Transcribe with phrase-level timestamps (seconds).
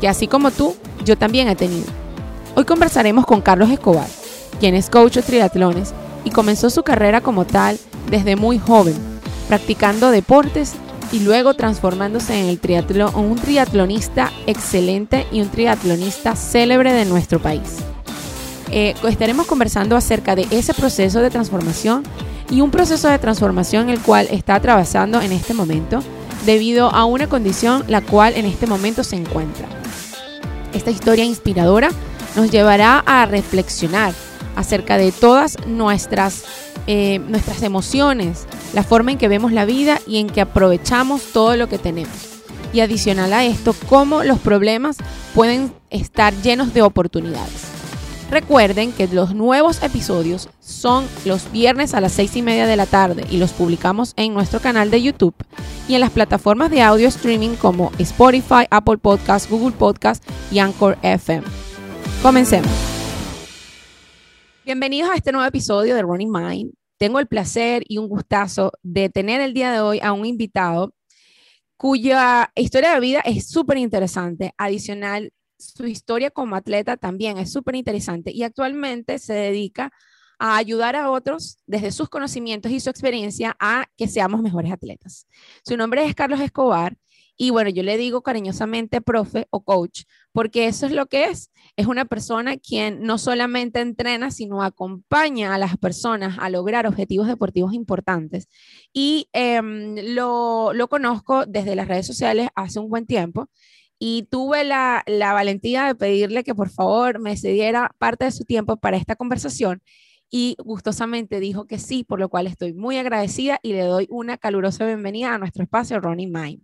[0.00, 1.86] que así como tú, yo también he tenido.
[2.54, 4.06] Hoy conversaremos con Carlos Escobar,
[4.60, 5.92] quien es coach de triatlones
[6.24, 7.78] y comenzó su carrera como tal
[8.10, 8.94] desde muy joven,
[9.48, 10.74] practicando deportes
[11.12, 17.40] y luego transformándose en, el triatlón, un triatlonista excelente y un triatlonista célebre de nuestro
[17.40, 17.76] país.
[18.70, 22.02] Eh, estaremos conversando acerca de ese proceso de transformación
[22.50, 26.00] y un proceso de transformación el cual está atravesando en este momento
[26.44, 29.66] debido a una condición la cual en este momento se encuentra.
[30.74, 31.90] Esta historia inspiradora
[32.36, 34.12] nos llevará a reflexionar
[34.56, 36.44] acerca de todas nuestras,
[36.86, 41.56] eh, nuestras emociones, la forma en que vemos la vida y en que aprovechamos todo
[41.56, 42.14] lo que tenemos.
[42.72, 44.96] Y adicional a esto, cómo los problemas
[45.34, 47.73] pueden estar llenos de oportunidades.
[48.34, 52.86] Recuerden que los nuevos episodios son los viernes a las seis y media de la
[52.86, 55.36] tarde y los publicamos en nuestro canal de YouTube
[55.86, 60.98] y en las plataformas de audio streaming como Spotify, Apple Podcast, Google Podcast y Anchor
[61.02, 61.46] FM.
[62.22, 62.68] Comencemos.
[64.64, 66.72] Bienvenidos a este nuevo episodio de Running Mind.
[66.98, 70.92] Tengo el placer y un gustazo de tener el día de hoy a un invitado
[71.76, 74.54] cuya historia de vida es súper interesante.
[74.58, 75.32] Adicional,
[75.74, 79.90] su historia como atleta también es súper interesante y actualmente se dedica
[80.38, 85.26] a ayudar a otros desde sus conocimientos y su experiencia a que seamos mejores atletas.
[85.64, 86.96] Su nombre es Carlos Escobar
[87.36, 91.50] y bueno, yo le digo cariñosamente profe o coach, porque eso es lo que es.
[91.76, 97.26] Es una persona quien no solamente entrena, sino acompaña a las personas a lograr objetivos
[97.26, 98.48] deportivos importantes.
[98.92, 103.48] Y em, lo, lo conozco desde las redes sociales hace un buen tiempo
[103.98, 108.44] y tuve la, la, valentía de pedirle que por favor me cediera parte de su
[108.44, 109.82] tiempo para esta conversación
[110.30, 114.36] y gustosamente dijo que sí, por lo cual estoy muy agradecida y le doy una
[114.36, 116.60] calurosa bienvenida a nuestro espacio Ronnie Mind.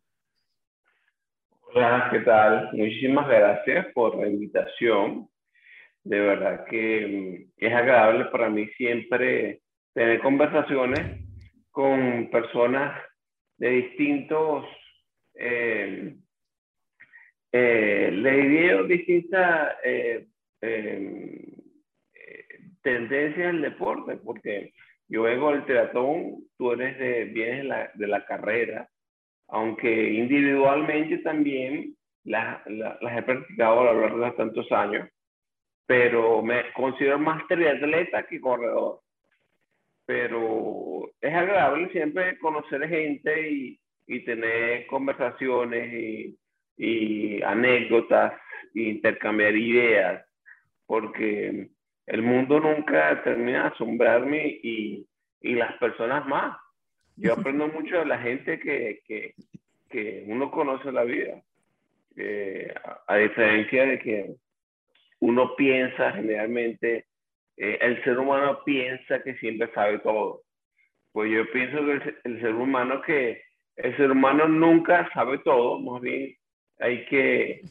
[1.73, 2.71] Hola, ¿qué tal?
[2.73, 5.29] Muchísimas gracias por la invitación.
[6.03, 9.61] De verdad que mm, es agradable para mí siempre
[9.95, 11.25] tener conversaciones
[11.71, 13.01] con personas
[13.59, 14.65] de distintos
[15.35, 16.17] eh,
[17.53, 20.27] eh, le diría distintas eh,
[20.61, 21.37] em,
[22.15, 22.45] eh,
[22.83, 24.73] tendencias en el deporte, porque
[25.09, 28.89] yo vengo del teatón, tú eres de, vienes de la, de la carrera,
[29.49, 35.09] aunque individualmente también las, las, he practicado a lo largo de tantos años,
[35.87, 39.01] pero me considero más triatleta que corredor.
[40.07, 46.40] Pero es agradable siempre conocer gente y, y tener conversaciones y,
[46.81, 48.33] y anécdotas,
[48.75, 50.25] e intercambiar ideas,
[50.87, 51.69] porque
[52.07, 55.07] el mundo nunca termina de asombrarme y,
[55.43, 56.57] y las personas más.
[57.17, 59.35] Yo aprendo mucho de la gente que, que,
[59.91, 61.43] que uno conoce en la vida,
[62.17, 62.73] eh,
[63.07, 64.35] a, diferencia de que
[65.21, 67.05] uno piensa generalmente,
[67.59, 70.43] eh, el ser humano piensa que siempre sabe todo.
[71.13, 73.43] Pues yo pienso que el, el ser humano que
[73.77, 76.40] el ser humano nunca sabe todo, más bien
[76.81, 77.63] hay que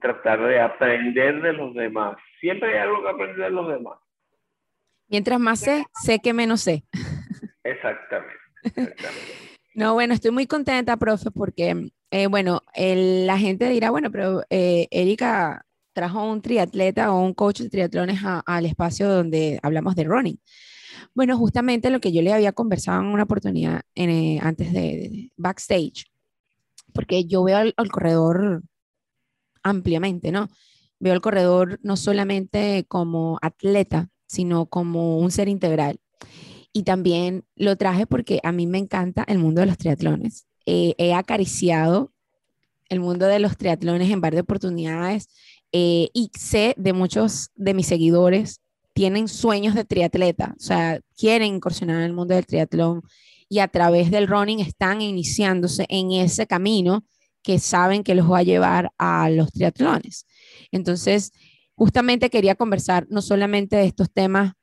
[0.00, 2.16] tratar de aprender de los demás.
[2.40, 3.98] Siempre hay algo que aprender de los demás.
[5.08, 6.84] Mientras más sé, sé que menos sé.
[7.64, 8.34] Exactamente.
[9.74, 14.88] no, bueno, estoy muy contenta, profe, porque, eh, bueno, la gente dirá, bueno, pero eh,
[14.90, 20.40] Erika trajo un triatleta o un coach de triatlones al espacio donde hablamos de running.
[21.14, 26.06] Bueno, justamente lo que yo le había conversado en una oportunidad eh, antes de backstage,
[26.92, 28.62] porque yo veo al, corredor
[29.62, 30.48] ampliamente, ¿no?
[30.98, 36.00] Veo al corredor no solamente como atleta, sino como un ser integral.
[36.72, 40.46] Y también lo traje porque a mí me encanta el mundo de los triatlones.
[40.64, 42.12] Eh, he acariciado
[42.88, 45.28] el mundo de los triatlones en varias oportunidades
[45.72, 48.60] eh, y sé de muchos de mis seguidores
[48.92, 53.02] tienen sueños de triatleta, o sea, quieren incursionar en el mundo del triatlón
[53.52, 57.04] y a través del running están iniciándose en ese camino
[57.42, 60.24] que saben que los va a llevar a los triatlones.
[60.70, 61.32] Entonces,
[61.74, 64.54] justamente quería conversar no solamente de estos temas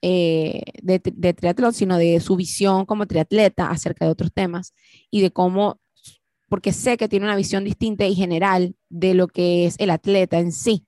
[0.00, 4.72] eh, de, de, triatlón, sino de su visión como triatleta acerca de otros temas
[5.10, 5.78] y de cómo,
[6.48, 10.38] porque sé que tiene una visión distinta y general de lo que es el atleta
[10.38, 10.86] en sí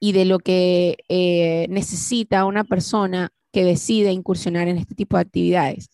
[0.00, 5.22] y de lo que eh, necesita una persona que decide incursionar en este tipo de
[5.22, 5.90] actividades.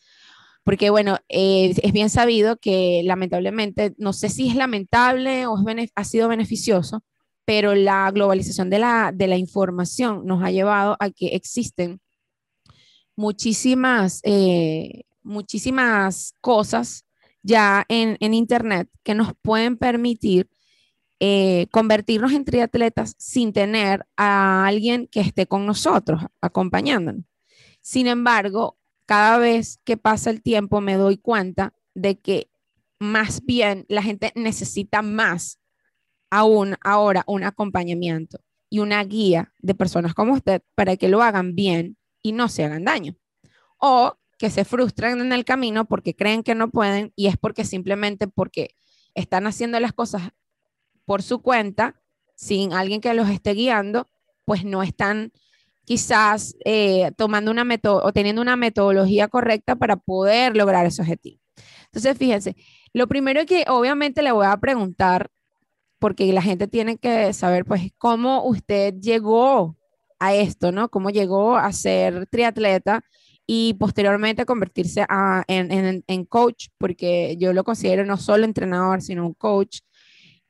[0.65, 5.57] Porque, bueno, es bien sabido que lamentablemente, no sé si es lamentable o
[5.95, 7.03] ha sido beneficioso,
[7.45, 12.01] pero la globalización de la, de la información nos ha llevado a que existen
[13.17, 17.05] muchísimas, eh, muchísimas cosas
[17.43, 20.49] ya en, en, Internet que nos pueden permitir
[21.19, 27.25] eh, convertirnos en triatletas sin tener a alguien que esté con nosotros, acompañándonos.
[27.81, 28.77] Sin embargo,
[29.13, 32.51] cada vez que pasa el tiempo me doy cuenta de que
[32.99, 35.61] más bien la gente necesita más
[36.31, 38.39] aún ahora un acompañamiento
[38.71, 42.65] y una guía de personas como usted para que lo hagan bien y no se
[42.65, 43.15] hagan daño.
[43.77, 47.67] O que se frustran en el camino porque creen que no pueden y es porque
[47.67, 48.71] simplemente porque
[49.15, 50.31] están haciendo las cosas
[51.05, 52.01] por su cuenta,
[52.35, 54.09] sin alguien que los esté guiando,
[54.47, 55.33] pues no están
[55.85, 61.41] quizás eh, tomando una o teniendo una metodología correcta para poder lograr ese objetivo.
[61.87, 62.57] Entonces, fíjense,
[62.93, 65.31] lo primero que obviamente le voy a preguntar
[65.99, 69.77] porque la gente tiene que saber, pues, cómo usted llegó
[70.19, 70.89] a esto, ¿no?
[70.89, 73.05] Cómo llegó a ser triatleta
[73.47, 75.07] y posteriormente convertirse
[75.49, 79.81] en, en, coach, porque yo lo considero no solo entrenador, sino un coach,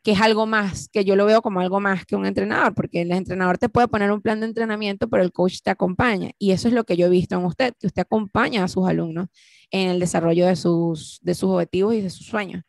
[0.03, 3.03] que es algo más, que yo lo veo como algo más que un entrenador, porque
[3.03, 6.33] el entrenador te puede poner un plan de entrenamiento, pero el coach te acompaña.
[6.39, 8.89] Y eso es lo que yo he visto en usted, que usted acompaña a sus
[8.89, 9.29] alumnos
[9.71, 12.65] en el desarrollo de sus, de sus objetivos y de sus sueños.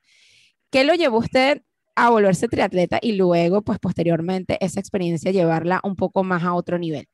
[0.71, 1.63] ¿Qué lo llevó usted
[1.95, 6.77] a volverse triatleta y luego, pues posteriormente, esa experiencia llevarla un poco más a otro
[6.77, 7.07] nivel?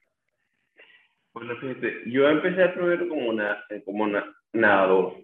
[1.34, 4.08] Bueno, fíjate, yo empecé primero como, una, como
[4.52, 5.16] nadador.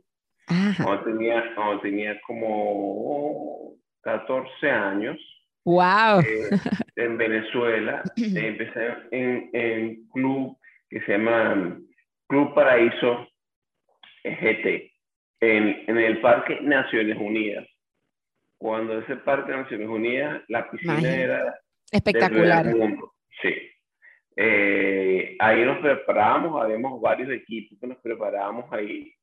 [0.48, 5.18] Cuando tenía, cuando tenía como 14 años.
[5.66, 6.22] ¡Wow!
[6.22, 6.50] Eh,
[6.96, 8.02] en Venezuela.
[8.16, 10.58] empecé en, un club
[10.90, 11.78] que se llama
[12.28, 13.28] Club Paraíso
[14.24, 14.92] GT,
[15.42, 17.68] en, en el Parque Naciones Unidas
[18.58, 21.60] cuando ese parque Naciones Unidas, la piscina era
[21.92, 22.66] espectacular.
[23.42, 23.54] Sí.
[24.38, 29.14] Eh, ahí nos preparábamos, habíamos varios equipos que nos preparábamos ahí,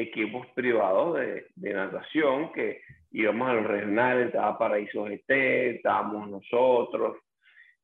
[0.00, 2.80] equipos privados de, de natación, que
[3.12, 7.18] íbamos a los regionales, estaba Paraíso GT, estábamos nosotros.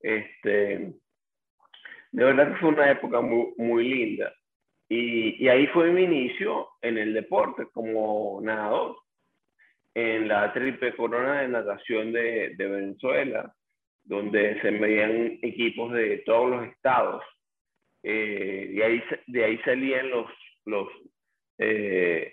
[0.01, 0.93] Este,
[2.13, 4.33] de verdad que fue una época muy, muy linda.
[4.89, 8.97] Y, y ahí fue mi inicio en el deporte como nadador
[9.97, 13.51] en la triple corona de natación de, de Venezuela,
[14.05, 17.23] donde se medían equipos de todos los estados.
[18.03, 20.31] Eh, de, ahí, de ahí salían los,
[20.67, 20.87] los
[21.59, 22.33] eh,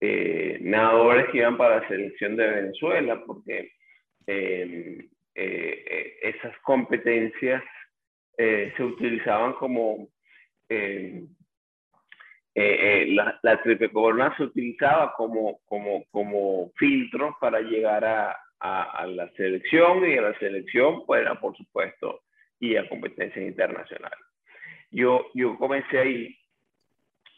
[0.00, 3.72] eh, nadadores que iban para la selección de Venezuela, porque
[4.26, 7.62] em, esas competencias
[8.36, 10.08] se utilizaban como
[12.56, 18.36] eh, eh, la, la, triple corona se utilizaba como, como, como filtro para llegar a,
[18.60, 22.22] a, la selección y a la selección, pues, por supuesto,
[22.60, 24.18] y a competencias internacionales.
[24.92, 26.38] Yo, yo comencé ahí,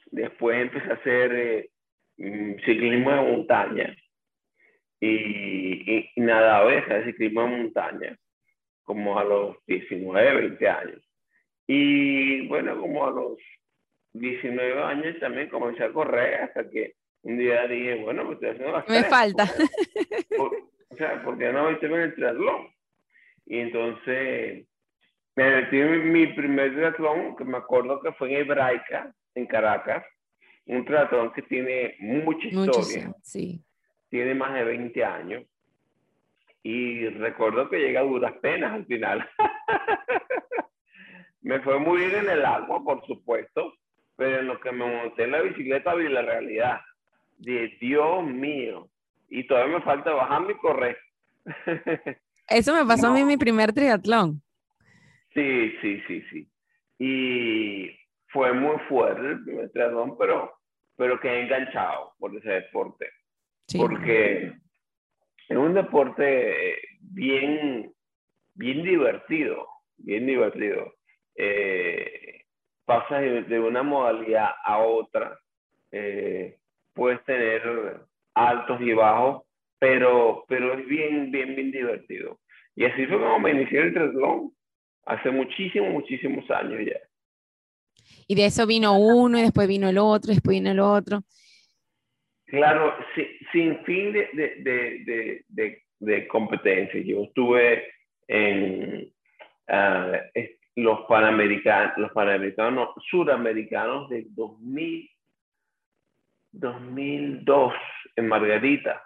[0.07, 1.71] después empecé a hacer eh,
[2.19, 3.97] mm, ciclismo de montaña
[5.01, 8.19] y, y, nadaba ese ciclismo de montaña,
[8.83, 11.03] como a los 19, 20 años.
[11.67, 13.39] Y bueno, como a los
[14.15, 18.85] 19 años también comencé a correr hasta que un día dije, bueno, me estoy haciendo
[18.89, 19.45] Me falta.
[20.89, 22.69] o sea, porque no meterme en el triatlón.
[23.47, 24.67] Y entonces
[25.35, 30.05] me metí en mi primer triatlón, que me acuerdo que fue en Hebraica, en Caracas,
[30.67, 33.13] un triatlón que tiene mucha historia.
[33.23, 33.63] sí.
[34.09, 35.45] Tiene más de 20 años.
[36.63, 39.29] Y recuerdo que llega a duras penas al final.
[41.43, 43.75] me fue muy bien en el agua, por supuesto,
[44.17, 46.81] pero en lo que me monté en la bicicleta vi la realidad.
[47.39, 48.89] De Dios mío.
[49.29, 50.97] Y todavía me falta bajar mi correr.
[52.49, 54.41] Eso me pasó a mí en mi primer triatlón.
[55.35, 56.49] Sí, sí, sí, sí.
[56.99, 57.91] Y
[58.29, 60.53] fue muy fuerte el primer triatlón, pero,
[60.97, 63.11] pero quedé enganchado por ese deporte.
[63.77, 64.53] Porque
[65.49, 67.93] es un deporte bien,
[68.55, 69.67] bien divertido,
[69.97, 70.95] bien divertido.
[71.37, 72.43] Eh,
[72.85, 75.39] pasas de, una modalidad a otra,
[75.93, 76.57] eh,
[76.95, 78.01] puedes tener
[78.35, 79.43] altos y bajos,
[79.79, 82.39] pero, pero es bien, bien, bien divertido.
[82.75, 84.53] Y así fue como me inicié el triatlón,
[85.05, 86.99] hace muchísimos, muchísimos años ya.
[88.29, 91.23] Y de eso vino uno, y después vino el otro, y después vino el otro.
[92.47, 92.95] Claro,
[93.53, 97.01] sin fin de, de, de, de, competencia.
[97.05, 97.85] Yo estuve
[98.29, 99.13] en
[99.69, 100.13] ah,
[100.77, 105.11] los panamericanos, los panamericanos suramericanos de 2000,
[106.53, 107.75] 2002
[108.17, 109.03] en Margarita.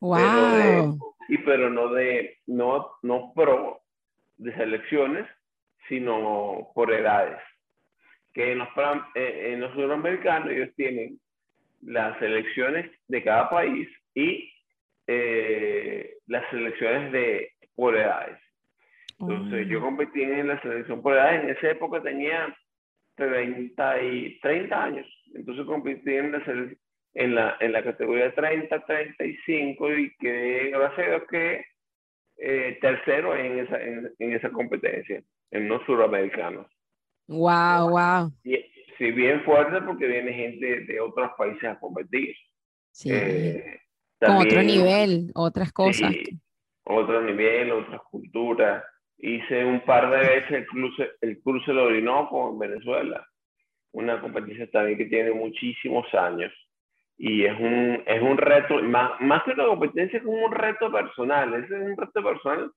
[0.00, 0.98] Wow.
[1.28, 3.80] y pero no de no no pro
[4.36, 5.26] de selecciones,
[5.88, 7.38] sino por edades.
[8.38, 8.68] Que en los,
[9.16, 11.18] eh, en los suramericanos ellos tienen
[11.82, 14.48] las selecciones de cada país y
[15.08, 18.38] eh, las selecciones de por edades.
[19.18, 19.82] Entonces, yo mm.
[19.82, 21.42] competí en la selección por edades.
[21.42, 22.56] En esa época tenía
[23.16, 25.06] 30, y, 30 años.
[25.34, 26.42] Entonces, competí en la,
[27.14, 31.64] en la, en la categoría 30, 35 y quedé, gracias a Dios, que
[32.36, 36.68] eh, tercero en esa, en, esa competencia, en los suramericanos.
[37.28, 38.32] Wow, wow.
[38.42, 42.34] sí, bien fuerte porque viene gente de otros países a competir.
[42.90, 43.10] Sí.
[43.12, 43.80] Eh,
[44.18, 46.12] Con otro nivel, otras cosas.
[46.84, 48.82] otro nivel, otras culturas.
[49.18, 53.26] Hice un par de veces el cruce, el cruce del Orinoco en Venezuela.
[53.92, 56.52] Una competencia también que tiene muchísimos años.
[57.18, 60.90] Y es un, es un reto, más, más que una competencia, es como un reto
[60.90, 61.52] personal.
[61.54, 62.70] Ese es un reto personal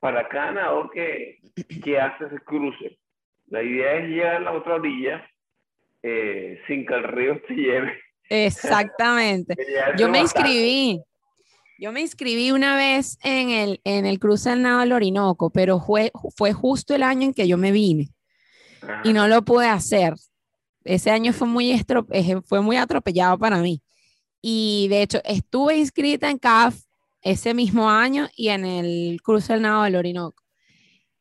[0.00, 1.38] para cada nadador que,
[1.82, 2.98] que hace ese cruce.
[3.54, 5.24] La idea es llegar a la otra orilla
[6.02, 7.92] eh, sin que el río te lleve.
[8.28, 9.54] Exactamente.
[9.96, 11.00] Yo me inscribí.
[11.78, 15.78] Yo me inscribí una vez en el, en el cruce del Nado del Orinoco, pero
[15.78, 18.08] fue, fue justo el año en que yo me vine
[19.04, 20.14] y no lo pude hacer.
[20.84, 23.82] Ese año fue muy, eh, fue muy atropellado para mí.
[24.40, 26.76] Y de hecho, estuve inscrita en CAF
[27.22, 30.43] ese mismo año y en el cruce del Nado del Orinoco.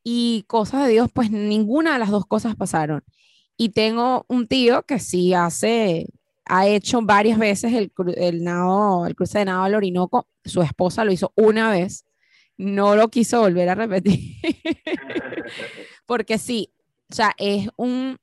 [0.04, 3.04] Y cosas de Dios, pues ninguna de las dos cosas pasaron.
[3.58, 6.08] Y tengo un tío que sí hace,
[6.46, 10.28] ha hecho varias veces el, el, nado, el cruce de nado del Orinoco.
[10.44, 12.06] Su esposa lo hizo una vez,
[12.58, 14.38] no lo quiso volver a repetir.
[16.06, 16.74] Porque sí,
[17.10, 18.18] o sea, es un,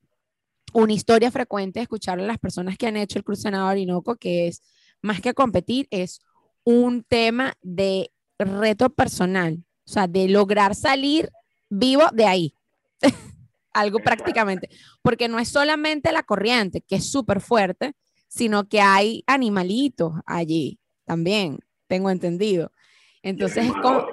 [0.73, 3.77] una historia frecuente escuchar a las personas que han hecho el cruce de nado del
[3.79, 4.61] Orinoco, que es
[5.01, 6.21] más que competir, es
[6.63, 11.31] un tema de reto personal, o sea, de lograr salir
[11.71, 12.55] vivo de ahí.
[13.73, 14.69] Algo prácticamente,
[15.01, 17.93] porque no es solamente la corriente, que es súper fuerte,
[18.27, 22.71] sino que hay animalitos allí también, tengo entendido.
[23.23, 24.05] Entonces es como...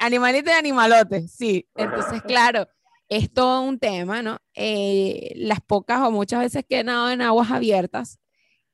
[0.00, 1.68] Animalitos y animalotes, sí.
[1.74, 2.66] Entonces, claro,
[3.08, 4.38] es todo un tema, ¿no?
[4.54, 8.20] Eh, las pocas o muchas veces que he nadado en aguas abiertas,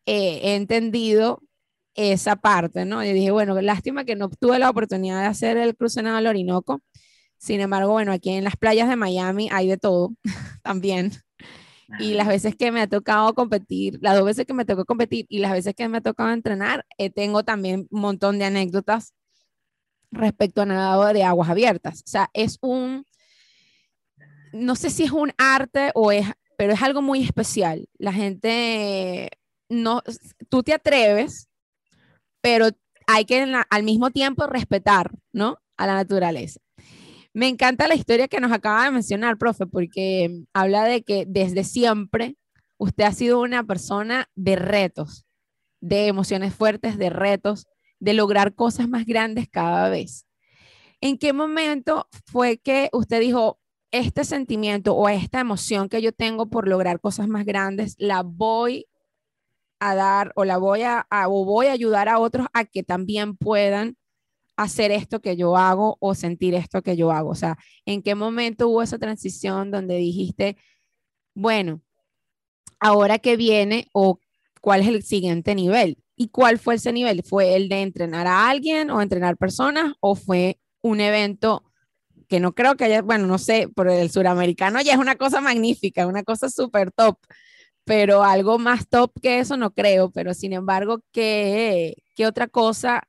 [0.07, 1.43] eh, he entendido
[1.95, 3.05] esa parte, ¿no?
[3.05, 6.27] Y dije, bueno, lástima que no tuve la oportunidad de hacer el cruce nado al
[6.29, 6.81] Orinoco,
[7.41, 10.13] sin embargo, bueno, aquí en las playas de Miami hay de todo
[10.63, 11.13] también.
[11.99, 15.25] Y las veces que me ha tocado competir, las dos veces que me tocó competir
[15.29, 19.15] y las veces que me ha tocado entrenar, eh, tengo también un montón de anécdotas
[20.11, 22.01] respecto a nadado de aguas abiertas.
[22.01, 23.07] O sea, es un,
[24.53, 26.27] no sé si es un arte o es,
[26.59, 27.89] pero es algo muy especial.
[27.99, 29.31] La gente,
[29.71, 30.03] no,
[30.51, 31.49] tú te atreves,
[32.43, 32.69] pero
[33.07, 35.59] hay que al mismo tiempo respetar, ¿no?
[35.79, 36.61] A la naturaleza.
[37.33, 41.65] Me encanta la historia que nos acaba de mencionar, profe, porque habla de que desde
[41.65, 42.37] siempre
[42.77, 45.27] usted ha sido una persona de retos,
[45.81, 47.67] de emociones fuertes, de retos,
[48.01, 50.27] de lograr cosas más grandes cada vez.
[51.01, 53.61] ¿En qué momento fue que usted dijo,
[53.93, 58.87] este sentimiento o esta emoción que yo tengo por lograr cosas más grandes, la voy
[59.81, 63.37] a dar o la voy a, o voy a ayudar a otros a que también
[63.37, 63.97] puedan
[64.63, 67.31] hacer esto que yo hago o sentir esto que yo hago?
[67.31, 70.57] O sea, ¿en qué momento hubo esa transición donde dijiste,
[71.35, 71.81] bueno,
[72.79, 74.19] ahora que viene o
[74.61, 75.99] cuál es el siguiente nivel?
[76.17, 77.23] ¿Y cuál fue ese nivel?
[77.25, 81.65] ¿Fue el de entrenar a alguien o entrenar personas o fue un evento
[82.29, 85.41] que no creo que haya, bueno, no sé, por el suramericano ya es una cosa
[85.41, 87.19] magnífica, una cosa súper top,
[87.85, 93.03] pero algo más top que eso no creo, pero sin embargo, ¿qué, qué otra cosa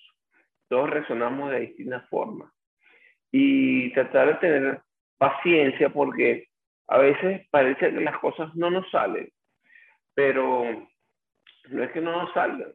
[0.68, 2.52] Todos resonamos de distintas formas.
[3.32, 4.82] Y tratar de tener
[5.18, 6.49] paciencia porque
[6.90, 9.30] a veces parece que las cosas no nos salen,
[10.12, 10.64] pero
[11.68, 12.72] no es que no nos salgan,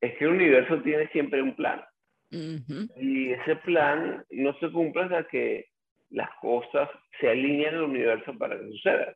[0.00, 1.82] es que el universo tiene siempre un plan.
[2.28, 5.66] Y ese plan no se cumple hasta que
[6.10, 9.14] las cosas se alinean en el universo para que suceda.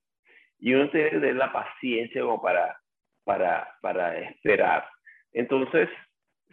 [0.61, 2.79] Y uno tiene que tener la paciencia como para,
[3.25, 4.89] para, para esperar.
[5.33, 5.89] Entonces,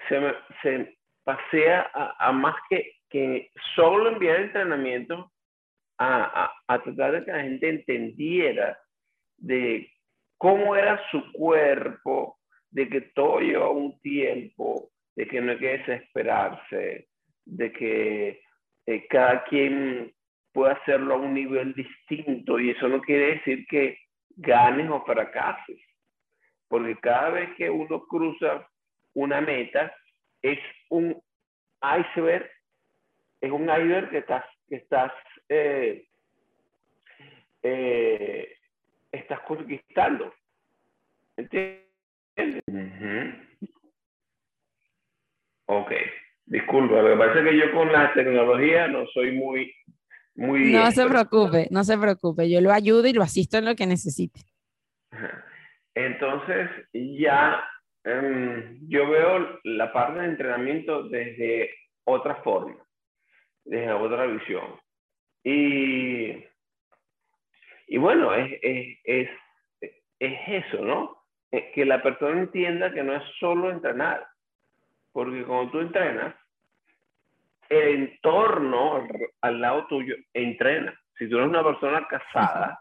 [0.09, 0.19] se,
[0.63, 5.31] se pasea a, a, más que, que solo enviar entrenamiento
[5.97, 8.77] a, a, tratar de que la gente entendiera
[9.37, 9.89] de
[10.37, 12.37] cómo era su cuerpo,
[12.69, 17.07] de que todo lleva un tiempo, de que no hay que desesperarse,
[17.45, 18.41] de que
[18.85, 20.13] eh, cada quien
[20.53, 22.59] puede hacerlo a un nivel distinto.
[22.59, 23.97] Y eso no quiere decir que
[24.35, 25.81] ganes o fracases,
[26.67, 28.67] porque cada vez que uno cruza
[29.13, 29.93] una meta
[30.41, 31.19] es un
[31.81, 32.49] iceberg,
[33.41, 35.11] es un iceberg que estás, que estás
[35.49, 36.07] eh,
[37.63, 38.57] eh,
[39.11, 40.33] estás conquistando.
[41.35, 41.83] ¿Entiendes?
[45.65, 45.91] Ok,
[46.45, 49.73] disculpa, lo que pasa es que yo con la tecnología no soy muy...
[50.35, 53.75] muy no se preocupe, no se preocupe, yo lo ayudo y lo asisto en lo
[53.75, 54.41] que necesite.
[55.93, 57.63] Entonces, ya
[58.03, 61.71] em, yo veo la parte de entrenamiento desde
[62.05, 62.77] otra forma,
[63.67, 64.79] desde otra visión.
[65.43, 66.43] Y,
[67.87, 69.29] y bueno, es, es, es,
[70.19, 71.23] es eso, ¿no?
[71.51, 74.25] Que la persona entienda que no es solo entrenar,
[75.13, 76.35] porque cuando tú entrenas,
[77.69, 79.07] el entorno
[79.41, 80.97] al lado tuyo entrena.
[81.17, 82.79] Si tú eres una persona casada,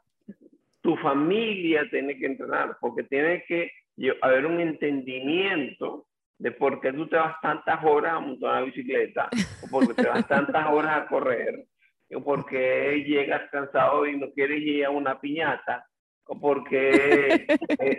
[0.83, 3.73] tu familia tiene que entrenar, porque tiene que
[4.21, 6.07] haber un entendimiento
[6.47, 9.29] de por qué tú te vas tantas horas a montar una bicicleta,
[9.65, 11.67] o por qué te vas tantas horas a correr,
[12.15, 15.85] o porque llegas cansado y no quieres ir a una piñata,
[16.25, 17.47] o porque...
[17.79, 17.99] Eh,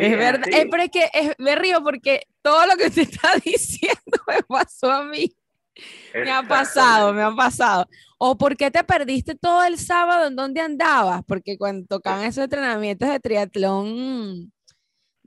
[0.00, 3.30] eh, es verdad, eh, pero es que me río porque todo lo que te está
[3.44, 5.32] diciendo me pasó a mí.
[6.12, 7.86] Me ha pasado, me ha pasado.
[8.18, 12.42] O por qué te perdiste todo el sábado en dónde andabas, porque cuando tocaban esos
[12.42, 14.50] entrenamientos de triatlón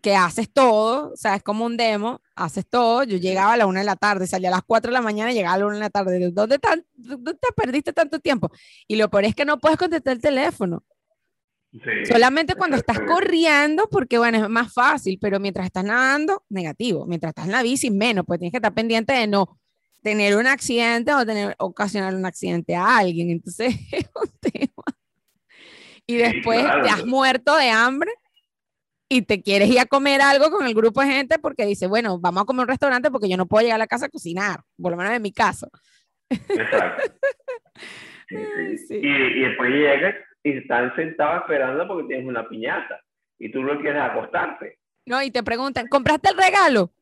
[0.01, 3.67] que haces todo, o sea, es como un demo, haces todo, yo llegaba a la
[3.67, 5.65] una de la tarde, salía a las cuatro de la mañana y llegaba a la
[5.67, 8.51] una de la tarde, ¿dónde, tan, ¿dónde te perdiste tanto tiempo?
[8.87, 10.83] Y lo peor es que no puedes contestar el teléfono.
[12.05, 17.05] Solamente cuando estás corriendo, porque bueno, es más fácil, pero mientras estás nadando, negativo.
[17.05, 19.57] Mientras estás en la bici, menos, pues tienes que estar pendiente de no
[20.01, 23.29] tener un accidente o tener, ocasionar un accidente a alguien.
[23.29, 24.83] Entonces, es un tema.
[26.05, 28.11] Y después te has muerto de hambre
[29.11, 32.17] y te quieres ir a comer algo con el grupo de gente porque dice, bueno,
[32.17, 34.61] vamos a comer un restaurante porque yo no puedo llegar a la casa a cocinar,
[34.81, 35.69] por lo menos en mi caso.
[36.29, 37.13] Exacto.
[38.33, 43.01] Y, después llegas y están sentados esperando porque tienes una piñata
[43.37, 44.79] y tú no quieres acostarte.
[45.05, 46.93] No, y te preguntan, ¿compraste el regalo?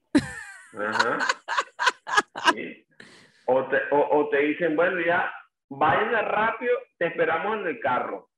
[0.75, 1.19] Ajá.
[3.45, 5.31] O, te, o, te dicen, bueno, ya,
[5.69, 8.28] vayan rápido, te esperamos en el carro.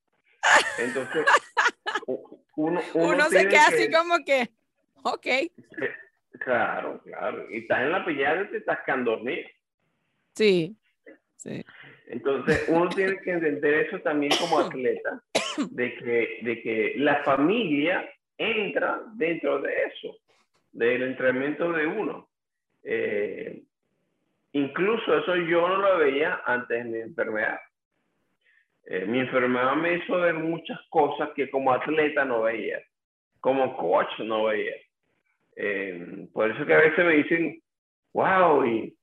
[0.80, 1.26] Entonces,
[2.56, 4.50] uno, uno, se queda así como que,
[5.04, 5.28] ok.
[6.40, 7.50] Claro, claro.
[7.52, 9.48] Y estás en la pillada y te estás dormido.
[10.34, 10.76] Sí,
[11.36, 11.64] sí.
[12.08, 15.24] Entonces, uno tiene que entender eso también como atleta,
[15.70, 20.18] de que, de que la familia entra dentro de eso,
[20.72, 22.28] del entrenamiento de uno.
[22.84, 23.62] Eh,
[24.54, 27.60] incluso eso yo no lo veía antes de mi enfermedad.
[28.86, 32.80] Eh, mi enfermedad me hizo ver muchas cosas que como atleta no veía.
[33.42, 34.76] como coach no veía.
[35.56, 37.62] Eh, por eso que a veces me dicen,
[38.14, 38.96] wow, y,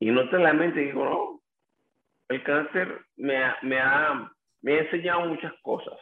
[0.00, 1.40] y no te la mente, digo, no,
[2.28, 4.30] el cáncer me me ha,
[4.62, 5.98] me ha enseñado muchas cosas.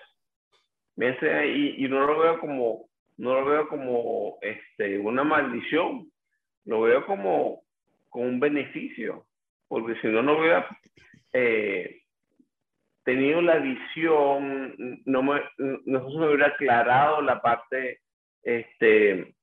[0.96, 6.10] Me enseña, y, y no lo veo como, no lo veo como este, una maldición,
[6.66, 7.62] lo veo como,
[8.10, 9.26] como un beneficio,
[9.68, 10.68] porque si no, no hubiera
[11.32, 12.01] eh,
[13.04, 18.00] tenido la visión, no, me, se me hubiera aclarado la parte
[18.42, 19.34] este,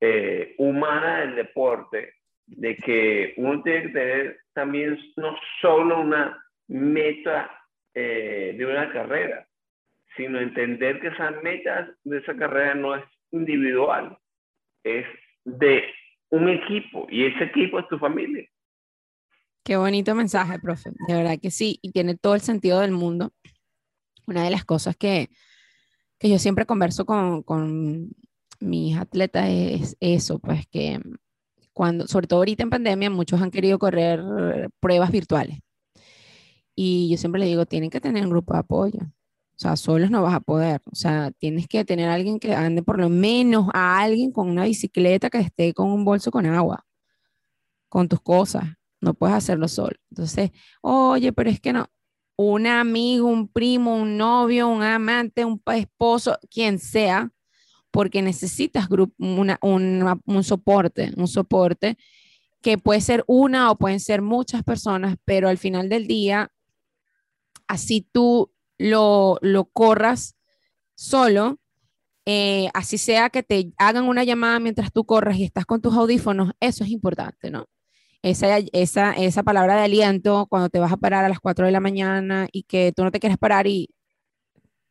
[0.00, 2.14] eh, humana del deporte,
[2.46, 7.50] de que uno tiene que tener también no solo una meta
[7.94, 9.46] eh, de una carrera,
[10.16, 14.16] sino entender que esa meta de esa carrera no es individual,
[14.84, 15.06] es
[15.44, 15.92] de
[16.30, 18.48] un equipo y ese equipo es tu familia.
[19.62, 20.90] Qué bonito mensaje, profe.
[21.06, 23.32] De verdad que sí, y tiene todo el sentido del mundo.
[24.26, 25.30] Una de las cosas que,
[26.18, 28.10] que yo siempre converso con, con
[28.60, 31.00] mis atletas es eso, pues que
[31.72, 34.20] cuando, sobre todo ahorita en pandemia, muchos han querido correr
[34.80, 35.58] pruebas virtuales.
[36.74, 38.98] Y yo siempre le digo, tienen que tener un grupo de apoyo.
[39.02, 40.80] O sea, solos no vas a poder.
[40.90, 44.48] O sea, tienes que tener a alguien que ande por lo menos a alguien con
[44.48, 46.86] una bicicleta que esté con un bolso con agua,
[47.88, 48.64] con tus cosas.
[49.00, 49.96] No puedes hacerlo solo.
[50.10, 50.50] Entonces,
[50.82, 51.86] oye, pero es que no.
[52.36, 57.30] Un amigo, un primo, un novio, un amante, un esposo, quien sea,
[57.90, 61.98] porque necesitas un soporte, un soporte
[62.62, 66.52] que puede ser una o pueden ser muchas personas, pero al final del día,
[67.66, 70.36] así tú lo, lo corras
[70.94, 71.58] solo,
[72.26, 75.94] eh, así sea que te hagan una llamada mientras tú corras y estás con tus
[75.94, 77.66] audífonos, eso es importante, ¿no?
[78.22, 81.72] Esa, esa, esa palabra de aliento cuando te vas a parar a las 4 de
[81.72, 83.88] la mañana y que tú no te quieres parar y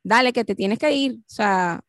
[0.04, 1.82] dale que te tienes que ir, o sea,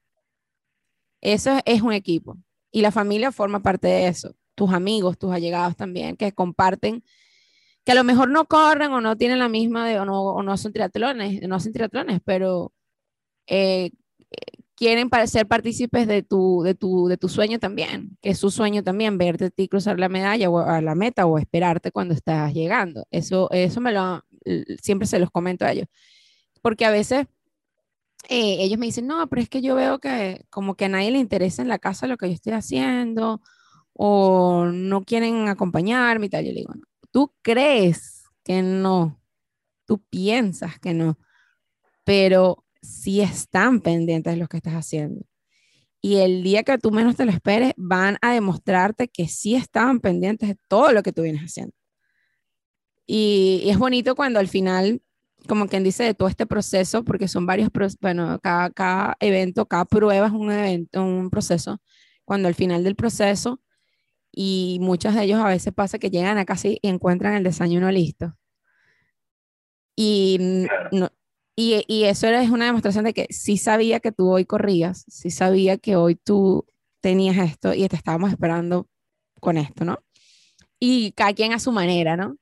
[1.20, 2.36] eso es un equipo
[2.70, 4.34] y la familia forma parte de eso.
[4.54, 7.02] Tus amigos, tus allegados también, que comparten,
[7.84, 10.42] que a lo mejor no corren o no tienen la misma, de, o, no, o
[10.42, 12.72] no son triatlones, no hacen triatlones, pero
[13.46, 13.90] eh,
[14.80, 18.82] quieren ser partícipes de tu, de, tu, de tu sueño también, que es su sueño
[18.82, 22.54] también, verte a ti cruzar la medalla o a la meta o esperarte cuando estás
[22.54, 23.06] llegando.
[23.10, 24.24] Eso, eso me lo,
[24.82, 25.86] siempre se los comento a ellos,
[26.62, 27.26] porque a veces
[28.30, 31.10] eh, ellos me dicen, no, pero es que yo veo que como que a nadie
[31.10, 33.42] le interesa en la casa lo que yo estoy haciendo
[33.92, 36.46] o no quieren acompañarme y tal.
[36.46, 39.20] Yo le digo, no, tú crees que no,
[39.84, 41.18] tú piensas que no,
[42.02, 45.22] pero sí están pendientes de lo que estás haciendo.
[46.00, 50.00] Y el día que tú menos te lo esperes, van a demostrarte que sí estaban
[50.00, 51.74] pendientes de todo lo que tú vienes haciendo.
[53.06, 55.02] Y, y es bonito cuando al final
[55.48, 59.84] como quien dice, de todo este proceso, porque son varios, bueno, cada, cada evento, cada
[59.84, 61.80] prueba es un evento, un proceso,
[62.24, 63.60] cuando al final del proceso,
[64.32, 67.90] y muchos de ellos a veces pasa que llegan a casa y encuentran el desayuno
[67.90, 68.36] listo.
[69.96, 70.38] Y,
[70.92, 71.10] no,
[71.88, 75.76] y, eso es una demostración de que sí sabía que tú hoy corrías, sí sabía
[75.78, 76.66] que hoy tú
[77.00, 78.88] tenías esto y te estábamos esperando
[79.40, 79.98] con esto, ¿no?
[80.78, 82.36] Y cada quien a su manera, ¿no?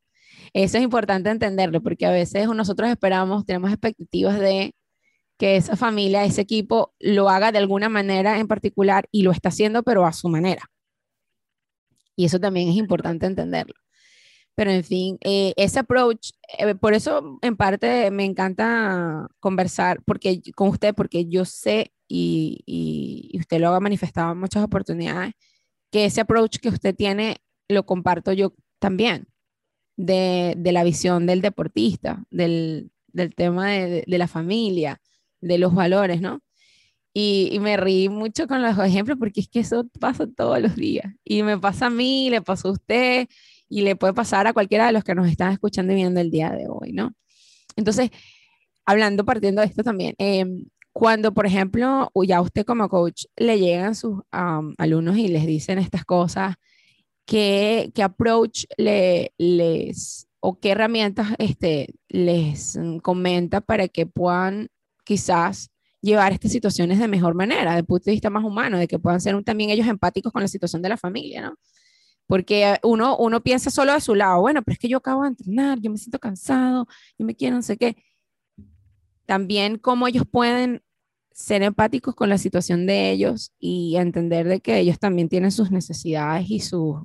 [0.52, 4.74] Eso es importante entenderlo porque a veces nosotros esperamos, tenemos expectativas de
[5.38, 9.50] que esa familia, ese equipo lo haga de alguna manera en particular y lo está
[9.50, 10.70] haciendo, pero a su manera.
[12.16, 13.74] Y eso también es importante entenderlo.
[14.58, 20.42] Pero en fin, eh, ese approach, eh, por eso en parte me encanta conversar porque,
[20.56, 25.34] con usted, porque yo sé y, y usted lo ha manifestado en muchas oportunidades,
[25.92, 27.36] que ese approach que usted tiene
[27.68, 29.28] lo comparto yo también
[29.96, 35.00] de, de la visión del deportista, del, del tema de, de, la familia,
[35.40, 36.40] de los valores, ¿no?
[37.14, 40.74] Y, y, me reí mucho con los ejemplos porque es que eso pasa todos los
[40.74, 41.14] días.
[41.24, 43.28] Y me pasa a mí, le pasó a usted
[43.68, 46.30] y le puede pasar a cualquiera de los que nos están escuchando y viendo el
[46.30, 47.12] día de hoy, ¿no?
[47.76, 48.10] Entonces,
[48.84, 50.44] hablando, partiendo de esto también, eh,
[50.92, 55.78] cuando, por ejemplo, ya usted como coach le llegan sus um, alumnos y les dicen
[55.78, 56.56] estas cosas,
[57.24, 64.68] qué, approach le, les o qué herramientas este, les comenta para que puedan
[65.04, 68.88] quizás llevar estas situaciones de mejor manera, desde el punto de vista más humano, de
[68.88, 71.54] que puedan ser también ellos empáticos con la situación de la familia, ¿no?
[72.28, 75.30] Porque uno, uno piensa solo de su lado, bueno, pero es que yo acabo de
[75.30, 76.86] entrenar, yo me siento cansado,
[77.18, 77.96] yo me quiero no sé qué.
[79.26, 80.82] También cómo ellos pueden
[81.32, 85.70] ser empáticos con la situación de ellos y entender de que ellos también tienen sus
[85.70, 86.96] necesidades y sus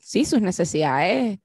[0.00, 1.38] sí, sus necesidades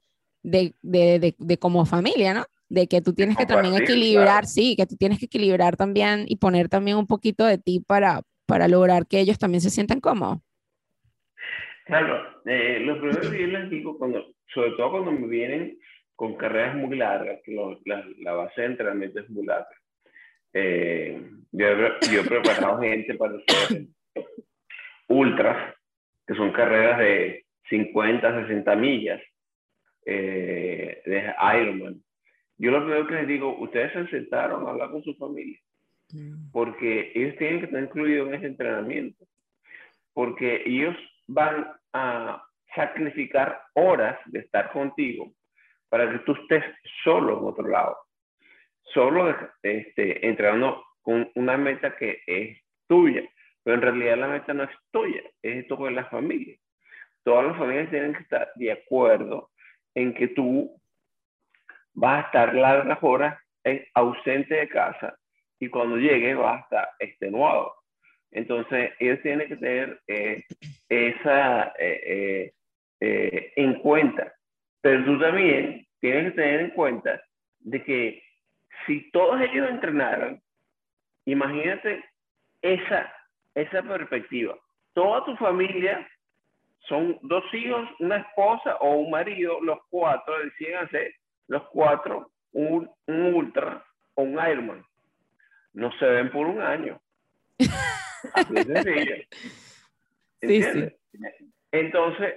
[0.44, 2.46] de, de, de, como familia, ¿no?
[2.70, 6.38] de que tú tienes que también equilibrar, sí, que tú tienes que equilibrar también y
[6.38, 10.40] poner también un poquito de ti para, para lograr que ellos también se sientan cómodos.
[11.86, 15.78] Claro, eh, lo primero que yo les digo, cuando, sobre todo cuando me vienen
[16.16, 17.54] con carreras muy largas, que
[17.86, 19.76] la, la, base de entrenamiento es muy larga.
[20.54, 21.68] Eh, yo,
[22.12, 23.88] yo, he preparado gente para hacer
[25.08, 25.76] ultras,
[26.26, 29.22] que son carreras de 50, 60 millas
[30.06, 32.02] eh, de Ironman.
[32.58, 35.60] Yo lo primero que les digo, ustedes se sentaron a hablar con su familia,
[36.14, 36.52] mm.
[36.52, 39.26] porque ellos tienen que estar incluidos en ese entrenamiento,
[40.14, 40.96] porque ellos
[41.28, 42.44] van a
[42.76, 45.32] sacrificar horas de estar contigo
[45.90, 46.64] para que tú estés
[47.04, 47.98] solo en otro lado,
[48.94, 52.58] solo este, entrenando con una meta que es
[52.88, 53.24] tuya,
[53.64, 56.58] pero en realidad la meta no es tuya, es todo de la familia.
[57.24, 59.52] Todas las familias tienen que estar de acuerdo
[59.96, 60.76] en que tú
[61.94, 63.40] vas a estar largas horas
[63.94, 65.18] ausente de casa
[65.60, 67.74] y cuando llegue vas a estar extenuado.
[68.34, 70.44] Entonces, ellos tienen que tener eh,
[70.90, 72.52] esa eh,
[73.00, 74.34] eh, en cuenta.
[74.82, 77.22] Pero tú también tienes que tener en cuenta
[77.60, 78.24] de que
[78.86, 80.42] si todos ellos entrenaran,
[81.26, 82.04] imagínate
[82.62, 83.14] esa,
[83.56, 84.58] esa perspectiva.
[84.94, 86.08] Toda tu familia
[86.88, 91.14] son dos hijos, una esposa o un marido, los cuatro deciden hacer
[91.48, 93.84] los cuatro un, un ultra
[94.16, 94.84] o un Ironman.
[95.74, 97.00] No se ven por un año.
[98.34, 98.54] Así
[100.42, 100.90] Sí, sí.
[101.72, 102.34] Entonces,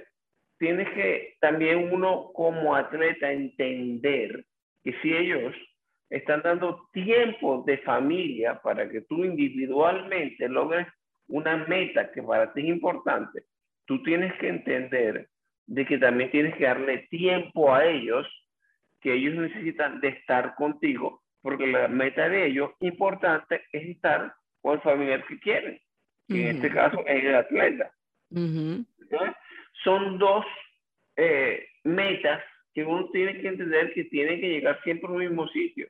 [0.58, 4.44] tienes que también uno como atleta entender
[4.84, 5.54] que si ellos
[6.08, 10.86] están dando tiempo de familia para que tú individualmente logres
[11.28, 13.42] una meta que para ti es importante,
[13.86, 15.28] tú tienes que entender
[15.66, 18.26] de que también tienes que darle tiempo a ellos,
[19.00, 24.32] que ellos necesitan de estar contigo, porque la meta de ellos importante es estar
[24.66, 25.80] con el familiar que quieren
[26.28, 27.92] en este caso es el atleta.
[29.84, 30.44] son dos
[31.14, 32.42] eh, metas
[32.74, 35.86] que uno tiene que entender que tienen que llegar siempre al mismo sitio,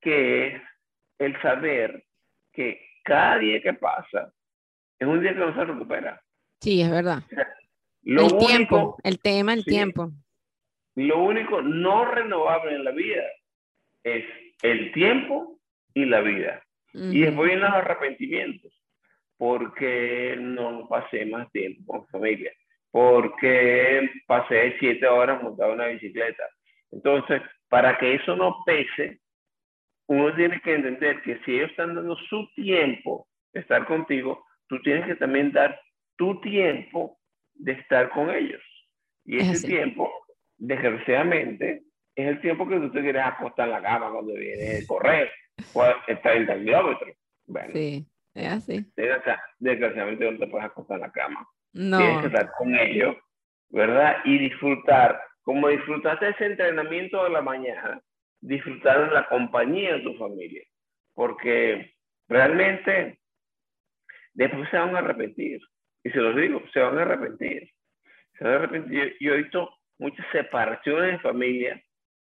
[0.00, 0.62] que es
[1.18, 2.02] el saber
[2.50, 4.32] que cada día que pasa
[4.98, 6.22] es un día que no se recupera.
[6.62, 7.22] Sí, es verdad.
[8.04, 10.12] el tiempo, el tema, el tiempo.
[10.94, 13.24] Lo único no renovable en la vida
[14.02, 14.24] es
[14.62, 15.58] el tiempo
[15.92, 16.62] y la vida.
[16.92, 18.72] Y después vienen los arrepentimientos
[19.38, 22.52] porque no pasé más tiempo con familia,
[22.90, 26.44] porque pasé siete horas montado en una bicicleta.
[26.90, 29.20] Entonces, para que eso no pese,
[30.06, 34.80] uno tiene que entender que si ellos están dando su tiempo de estar contigo, tú
[34.82, 35.80] tienes que también dar
[36.16, 37.18] tu tiempo
[37.54, 38.62] de estar con ellos.
[39.24, 40.10] Y ese tiempo,
[40.56, 41.82] desgraciadamente,
[42.14, 45.30] es el tiempo que tú te quieres acostar en la cama cuando viene a correr,
[46.06, 47.16] estar en kilómetros.
[47.46, 48.06] Bueno, sí.
[48.34, 48.86] Es así.
[49.58, 51.46] Desgraciadamente no te puedes acostar en la cama.
[51.74, 51.98] No.
[51.98, 53.16] Tienes que estar con ellos,
[53.70, 54.16] ¿verdad?
[54.24, 58.00] Y disfrutar, como disfrutaste ese entrenamiento de la mañana,
[58.40, 60.62] disfrutar de la compañía de tu familia.
[61.14, 61.94] Porque
[62.28, 63.18] realmente
[64.32, 65.60] después se van a arrepentir.
[66.04, 67.70] Y se los digo, se van a arrepentir.
[68.38, 69.16] Se van a arrepentir.
[69.20, 71.82] Yo he visto muchas separaciones de familia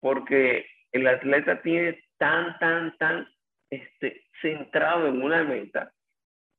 [0.00, 3.26] porque el atleta tiene tan, tan, tan
[3.70, 5.92] este, centrado en una meta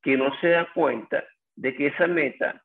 [0.02, 1.24] que no se da cuenta
[1.56, 2.64] de que esa meta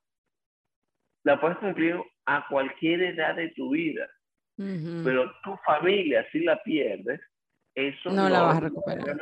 [1.24, 4.08] la puedes cumplir a cualquier edad de tu vida.
[4.56, 7.20] Pero tu familia, si la pierdes,
[7.74, 9.16] eso no, la vas a recuperar.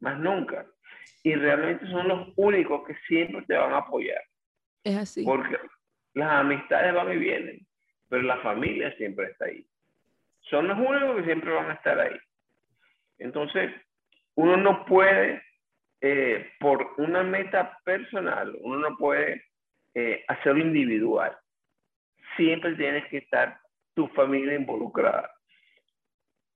[0.00, 0.66] Más, nunca.
[1.22, 4.20] Y realmente son los únicos que siempre te van a apoyar.
[4.82, 5.24] Es así.
[5.24, 5.56] Porque
[6.14, 7.66] las amistades van y vienen,
[8.08, 9.64] pero la familia siempre está ahí.
[10.50, 12.16] Son los únicos que siempre van a estar ahí.
[13.18, 13.72] Entonces,
[14.34, 15.42] uno no puede,
[16.00, 19.44] eh, por una meta personal, uno no puede
[19.94, 21.36] eh, hacerlo individual.
[22.36, 23.58] Siempre tienes que estar
[23.94, 25.30] tu familia involucrada,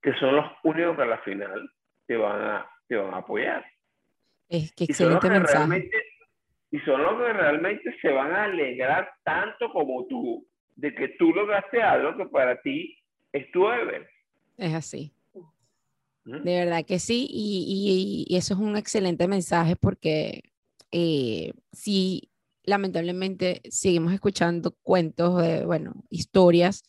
[0.02, 1.70] que son los únicos que a la final
[2.06, 3.64] te van a, te van a apoyar.
[4.48, 5.90] Es que excelente mensaje.
[6.72, 11.32] Y son los que realmente se van a alegrar tanto como tú de que tú
[11.32, 12.99] lograste algo que para ti
[13.32, 13.64] es tu.
[14.56, 15.12] Es así.
[16.24, 20.52] De verdad que sí, y, eso es un excelente mensaje porque
[20.92, 22.30] eh, sí,
[22.62, 26.82] lamentablemente seguimos escuchando cuentos, de, bueno, historias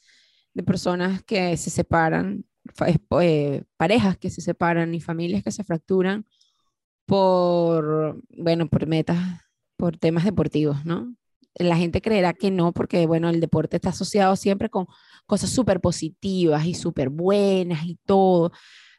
[0.54, 2.46] de personas que se separan,
[3.22, 6.26] eh, parejas que se separan y familias que se fracturan
[7.06, 9.18] por, bueno, por metas,
[9.78, 11.16] por temas deportivos, ¿no?
[11.56, 14.88] la gente creerá que no, porque bueno, el deporte está asociado siempre con
[15.26, 18.52] cosas súper positivas y súper buenas y todo,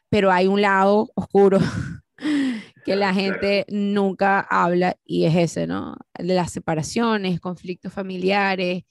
[0.09, 1.59] pero hay un lado oscuro
[2.85, 5.95] que la gente nunca habla y es ese, ¿no?
[6.17, 8.83] De las separaciones, conflictos familiares,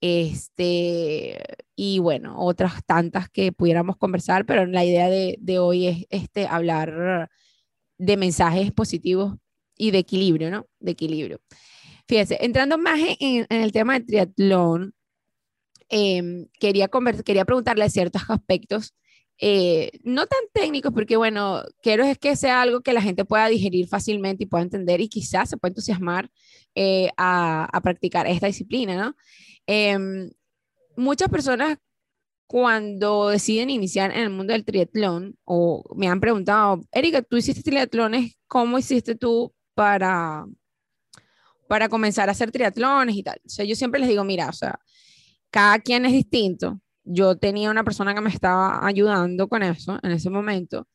[0.00, 1.38] este,
[1.76, 6.46] y bueno, otras tantas que pudiéramos conversar, pero la idea de, de hoy es este,
[6.46, 7.30] hablar
[7.98, 9.34] de mensajes positivos
[9.76, 10.66] y de equilibrio, ¿no?
[10.78, 11.40] De equilibrio.
[12.08, 14.94] Fíjese, entrando más en, en el tema del triatlón,
[15.90, 16.88] eh, quería,
[17.24, 18.94] quería preguntarle ciertos aspectos,
[19.42, 23.48] eh, no tan técnicos, porque bueno, quiero es que sea algo que la gente pueda
[23.48, 26.30] digerir fácilmente y pueda entender y quizás se pueda entusiasmar
[26.74, 29.16] eh, a, a, practicar esta disciplina, ¿no?
[29.66, 30.30] Em,
[30.94, 31.78] muchas personas
[32.46, 37.62] cuando deciden iniciar en el mundo del triatlón o me han preguntado, Erika, tú hiciste
[37.62, 40.44] triatlones, ¿cómo hiciste tú para,
[41.68, 43.40] para comenzar a hacer triatlones y tal?
[43.46, 44.80] O sea, yo siempre les digo, mira, o sea,
[45.50, 46.80] cada quien es distinto.
[47.04, 50.86] Yo tenía una persona que me estaba ayudando con eso en ese momento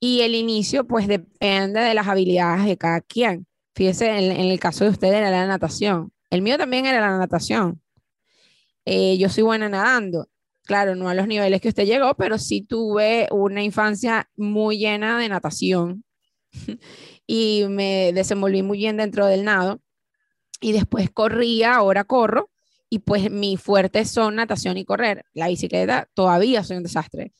[0.00, 3.46] y el inicio pues depende de las habilidades de cada quien.
[3.74, 6.12] Fíjese, en, el caso de ustedes era la natación.
[6.30, 7.82] El mío también era la natación.
[8.84, 10.28] Eh, yo soy buena nadando.
[10.64, 15.18] Claro, no a los niveles que usted llegó, pero sí tuve una infancia muy llena
[15.18, 16.04] de natación
[17.26, 19.80] y me desenvolví muy bien dentro del nado.
[20.60, 22.50] Y después corría, ahora corro,
[22.90, 25.24] y pues mi fuerte son natación y correr.
[25.34, 27.32] La bicicleta todavía soy un desastre,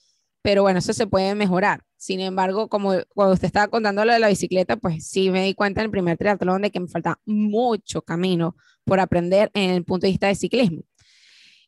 [0.43, 1.83] pero bueno, eso se puede mejorar.
[1.97, 5.55] Sin embargo, como cuando usted estaba contando lo de la bicicleta, pues sí me di
[5.55, 9.85] cuenta en el primer triatlón de que me falta mucho camino por aprender en el
[9.85, 10.83] punto de vista de ciclismo.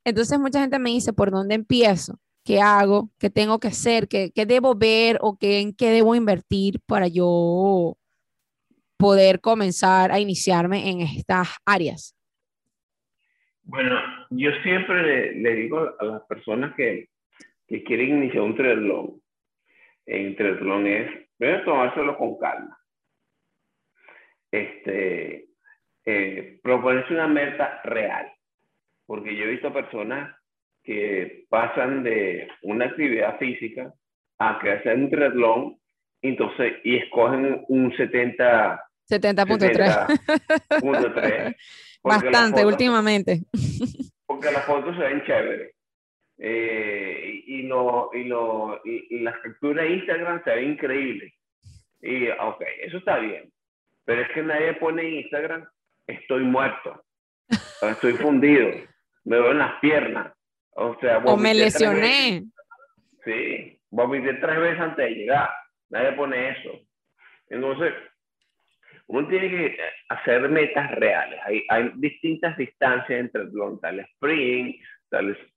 [0.05, 2.21] Entonces mucha gente me dice, ¿por dónde empiezo?
[2.45, 3.11] ¿Qué hago?
[3.19, 4.09] ¿Qué tengo que hacer?
[4.09, 7.99] ¿Qué, qué debo ver o qué, en qué debo invertir para yo
[8.97, 12.18] poder comenzar a iniciarme en estas áreas?
[13.69, 14.01] Bueno,
[14.31, 17.09] yo siempre le, digo a las personas que,
[17.67, 19.21] que, quieren iniciar un triatlón,
[20.07, 22.79] en triatlón es, primero tomárselo con calma.
[24.51, 25.49] Este,
[26.07, 28.33] eh, proponerse una meta real
[29.09, 30.37] porque yo he visto personas
[30.83, 33.93] que pasan de una actividad física
[34.39, 35.79] a que un triatlón
[36.21, 38.85] entonces, y escogen un 70...
[39.09, 41.57] 70.3.
[42.03, 43.43] Bastante últimamente.
[44.27, 45.75] Porque las fotos se ven chéveres.
[46.39, 51.33] Eh, y, lo, y, lo, y, y, las capturas de Instagram se ven increíbles.
[52.01, 53.53] Y, ok, eso está bien.
[54.05, 55.69] Pero es que nadie pone en Instagram,
[56.07, 57.03] estoy muerto,
[57.83, 58.71] estoy fundido
[59.29, 60.33] me duele en las piernas.
[60.71, 62.45] O sea, o me lesioné.
[63.25, 65.51] Sí, vomité tres veces antes de llegar.
[65.91, 66.71] Nadie pone eso.
[67.51, 67.93] Entonces,
[69.09, 69.79] uno tiene que
[70.11, 71.41] hacer metas reales.
[71.45, 74.77] Hay, hay distintas distancias entre el está el sprint,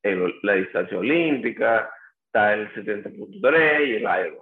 [0.04, 1.92] el, la distancia olímpica,
[2.26, 4.38] está el 70.3 y el.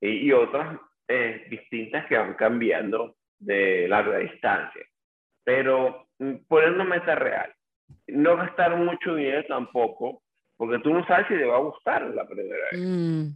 [0.00, 4.86] Y, y otras eh, distintas que van cambiando de larga distancia.
[5.44, 7.52] Pero mm, poner una meta real
[8.08, 10.22] no gastar mucho dinero tampoco,
[10.56, 12.80] porque tú no sabes si te va a gustar la primera vez.
[12.80, 13.28] Mm.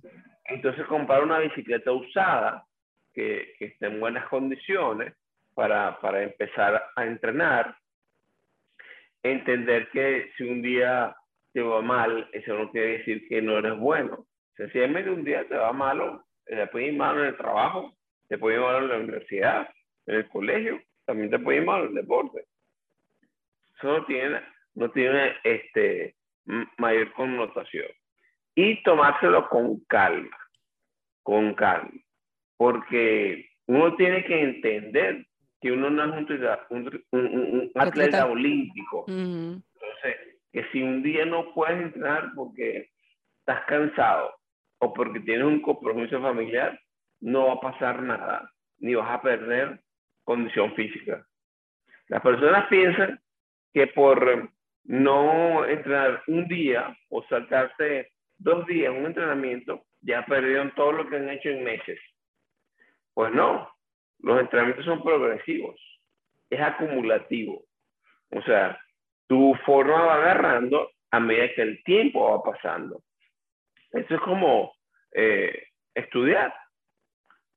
[0.47, 2.65] Entonces comprar una bicicleta usada
[3.13, 5.15] que, que, en buenas condiciones
[5.55, 7.77] para, para empezar a entrenar.
[9.23, 11.15] Entender que si un día
[11.53, 14.27] te va mal, eso no quiere decir que no eres bueno.
[14.57, 17.95] Sencillamente un día te va malo, te puede ir mal en el trabajo,
[18.29, 19.69] te puede ir mal en la universidad,
[20.07, 22.47] en el colegio, también te puede ir mal en el deporte.
[23.79, 24.41] Eso no tiene
[24.75, 26.17] no tiene este,
[26.79, 27.89] mayor connotación.
[28.55, 30.37] Y tomárselo con calma,
[31.23, 31.91] con calma,
[32.63, 35.27] porque uno tiene que entender
[35.61, 36.29] que uno no es
[36.71, 39.05] un, un, atleta olímpico.
[39.09, 40.17] Entonces,
[40.53, 42.91] que si un día no puedes entrenar porque
[43.41, 44.37] estás cansado
[44.79, 46.79] o porque tienes un compromiso familiar,
[47.21, 48.49] no va a pasar nada,
[48.79, 49.81] ni vas a perder
[50.23, 51.27] condición física.
[52.07, 53.21] Las personas piensan
[53.75, 54.53] que por
[54.85, 61.17] no entrenar un día o saltarse dos días un entrenamiento, ya perdieron todo lo que
[61.17, 61.99] han hecho en meses.
[63.15, 63.71] Pues no,
[64.21, 65.81] los entrenamientos son progresivos,
[66.51, 67.65] es acumulativo.
[68.31, 68.79] O sea,
[69.27, 73.03] tu forma va agarrando a medida que el tiempo va pasando.
[73.93, 74.73] Eso es como
[75.13, 76.55] eh, estudiar.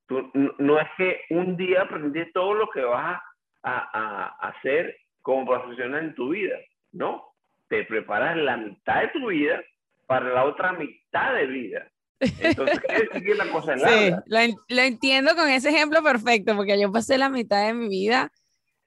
[0.09, 3.21] no es que un día aprendes todo lo que vas
[3.63, 6.57] a hacer como profesional en tu vida.
[6.91, 7.35] No,
[7.67, 9.63] te preparas la mitad de tu vida
[10.05, 11.87] para la otra mitad de vida.
[12.19, 12.79] Entonces,
[13.13, 17.65] es la cosa Sí, lo, entiendo con ese ejemplo perfecto, porque yo pasé la mitad
[17.65, 18.31] de mi vida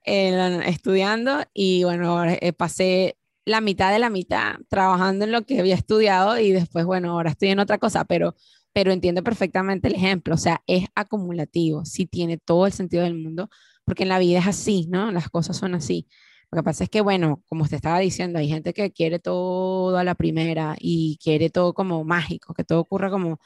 [0.04, 5.74] estudiando y bueno, eh, pasé la mitad de la mitad trabajando en lo que había
[5.74, 8.34] estudiado y después, bueno, ahora estoy en otra cosa, pero,
[8.72, 13.14] pero entiendo perfectamente el ejemplo, o sea, es acumulativo, sí tiene todo el sentido del
[13.14, 13.50] mundo,
[13.84, 15.10] porque en la vida es así, ¿no?
[15.12, 16.06] Las cosas son así.
[16.50, 19.98] Lo que pasa es que, bueno, como usted estaba diciendo, hay gente que quiere todo
[19.98, 23.38] a la primera y quiere todo como mágico, que todo ocurra como,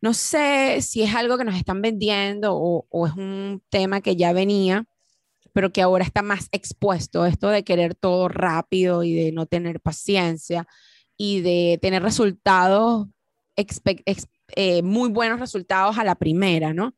[0.00, 4.16] no sé si es algo que nos están vendiendo o, o es un tema que
[4.16, 4.84] ya venía,
[5.52, 9.80] pero que ahora está más expuesto, esto de querer todo rápido y de no tener
[9.80, 10.66] paciencia
[11.16, 13.08] y de tener resultados,
[14.54, 16.94] eh, muy buenos resultados a la primera, ¿no?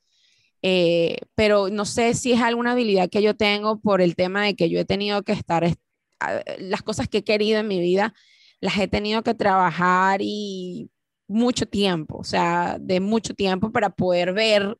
[0.62, 4.56] Eh, pero no sé si es alguna habilidad que yo tengo por el tema de
[4.56, 5.64] que yo he tenido que estar,
[6.58, 8.14] las cosas que he querido en mi vida,
[8.60, 10.90] las he tenido que trabajar y
[11.28, 14.76] mucho tiempo, o sea, de mucho tiempo para poder ver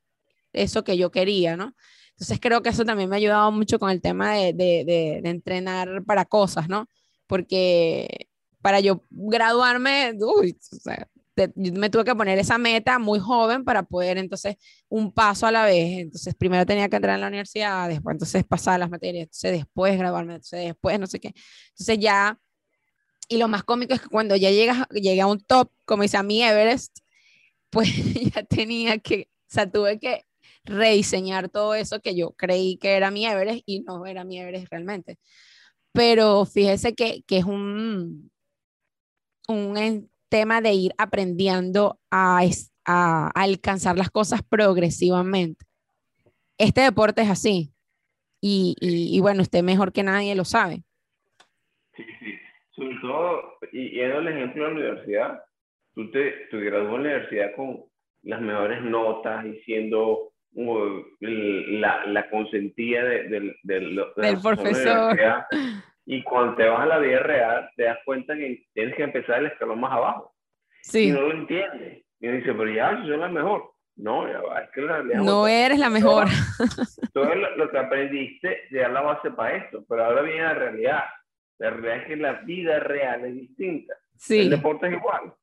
[0.52, 1.74] eso que yo quería, ¿no?
[2.12, 4.84] Entonces creo que eso también me ha ayudado mucho con el tema de, de,
[5.22, 6.88] de, entrenar para cosas, ¿no?
[7.28, 8.28] Porque
[8.60, 11.08] para yo graduarme, uy, o sea,
[11.56, 14.56] me tuve que poner esa meta muy joven para poder entonces
[14.88, 15.98] un paso a la vez.
[15.98, 19.98] Entonces primero tenía que entrar en la universidad, después entonces pasar las materias, entonces después
[19.98, 21.34] graduarme, entonces después no sé qué.
[21.70, 22.38] Entonces ya,
[23.28, 26.16] y lo más cómico es que cuando ya llegas, llegué a un top, como dice
[26.16, 26.98] a mi Everest,
[27.70, 27.88] pues
[28.34, 30.24] ya tenía que, o sea, tuve que
[30.64, 34.68] rediseñar todo eso que yo creí que era mi Everest y no era mi Everest
[34.70, 35.18] realmente.
[35.92, 38.30] Pero fíjese que, que es un,
[39.48, 42.40] un tema de ir aprendiendo a,
[42.84, 45.64] a, alcanzar las cosas progresivamente.
[46.58, 47.72] Este deporte es así.
[48.40, 50.82] Y, y, bueno, usted mejor que nadie lo sabe.
[51.96, 52.34] Sí, sí.
[52.70, 55.42] Sobre todo, y yendo el ejemplo de la universidad,
[55.94, 57.84] tú te, te gradúas en la universidad con
[58.22, 60.32] las mejores notas y siendo
[61.20, 65.18] la, la consentía de, de, del profesor.
[66.10, 69.40] y cuando te vas a la vida real, te das cuenta que tienes que empezar
[69.40, 70.34] el escalón más abajo.
[70.80, 71.08] Sí.
[71.08, 72.02] Y no lo entiendes.
[72.18, 73.74] Y dice, pero ya, yo soy la mejor.
[73.94, 76.28] No, es que la no eres la mejor.
[77.12, 81.04] Todo lo, que aprendiste ya la base para esto, pero ahora viene la realidad.
[81.58, 83.94] La realidad es que la vida real es distinta.
[84.16, 84.40] Sí.
[84.40, 85.34] El deporte es igual.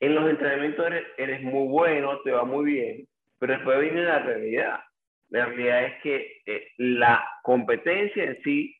[0.00, 3.06] En los entrenamientos eres, eres muy bueno, te va muy bien,
[3.38, 4.80] pero después viene la realidad.
[5.28, 8.74] La realidad es que eh, la competencia en sí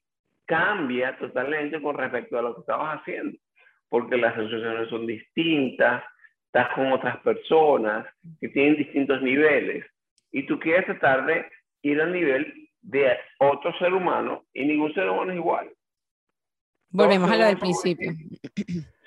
[0.47, 3.39] cambia totalmente con respecto a lo que estabas haciendo,
[3.89, 6.05] porque las asociaciones son distintas,
[6.47, 8.07] estás con otras personas
[8.41, 9.85] que tienen distintos niveles
[10.31, 11.47] y tú quieres tratar de
[11.83, 15.71] ir al nivel de otro ser humano y ningún ser humano es igual.
[16.91, 18.13] Volvemos a lo del principio.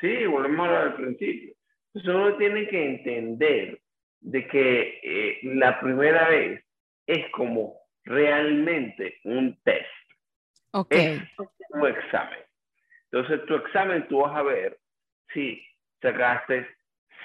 [0.02, 1.54] Sí, volvemos a lo del principio.
[1.94, 3.82] Entonces uno tiene que entender
[4.20, 6.64] de que eh, la primera vez
[7.08, 9.88] es como realmente un test.
[10.72, 10.92] Ok.
[10.92, 11.22] Es
[11.70, 12.40] un examen.
[13.12, 14.78] Entonces, tu examen tú vas a ver
[15.34, 15.66] si
[16.02, 16.68] sacaste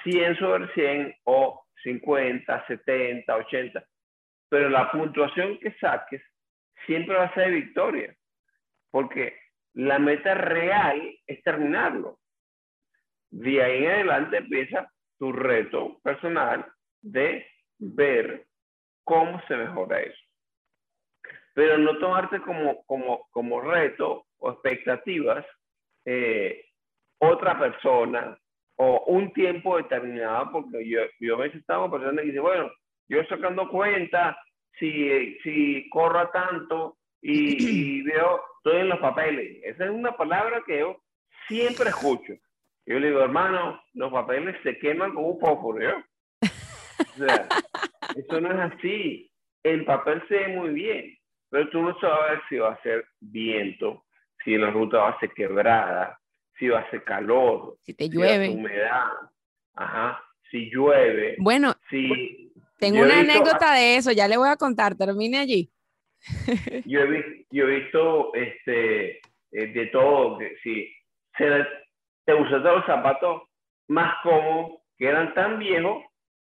[0.04, 3.84] 100 sobre 100 o 50, 70, 80.
[4.48, 6.22] Pero la puntuación que saques
[6.86, 8.14] siempre va a ser victoria.
[8.90, 9.36] Porque
[9.74, 12.18] la meta real es terminarlo.
[13.30, 16.66] De ahí en adelante empieza tu reto personal
[17.00, 17.46] de
[17.78, 18.46] ver
[19.04, 20.20] cómo se mejora eso.
[21.54, 25.44] Pero no tomarte como, como, como reto o expectativas
[26.04, 26.64] eh,
[27.18, 28.36] otra persona
[28.76, 32.70] o un tiempo determinado, porque yo, yo a veces estaba personas que dicen, bueno,
[33.08, 34.36] yo sacando cuenta,
[34.78, 39.60] si, si corro tanto y, y, veo, estoy en los papeles.
[39.62, 40.96] Esa es una palabra que yo
[41.46, 42.32] siempre escucho.
[42.86, 46.04] Yo le digo, hermano, los papeles se queman como un fósforo.
[46.98, 47.48] O sea,
[48.16, 49.30] eso no es así.
[49.62, 51.16] El papel se ve muy bien,
[51.52, 54.06] pero tú no sabes si va a ser viento,
[54.42, 56.18] si la ruta va a ser quebrada,
[56.58, 59.10] si va a ser calor, si te llueve, si humedad,
[59.74, 61.36] ajá, si llueve.
[61.38, 65.70] Bueno, si tengo una anécdota de eso, ya le voy a contar, termine allí.
[66.86, 70.90] yo, he visto, yo he visto este, eh, de todo, que si
[71.36, 71.66] se,
[72.24, 73.42] te usaste los zapatos
[73.88, 76.02] más cómodos que eran tan viejos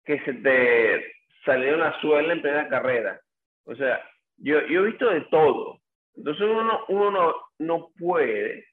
[0.06, 1.12] que se te
[1.44, 3.20] salió la suela en plena carrera.
[3.64, 4.00] O sea,
[4.38, 5.80] yo, yo he visto de todo.
[6.14, 8.66] Entonces uno, uno no, puede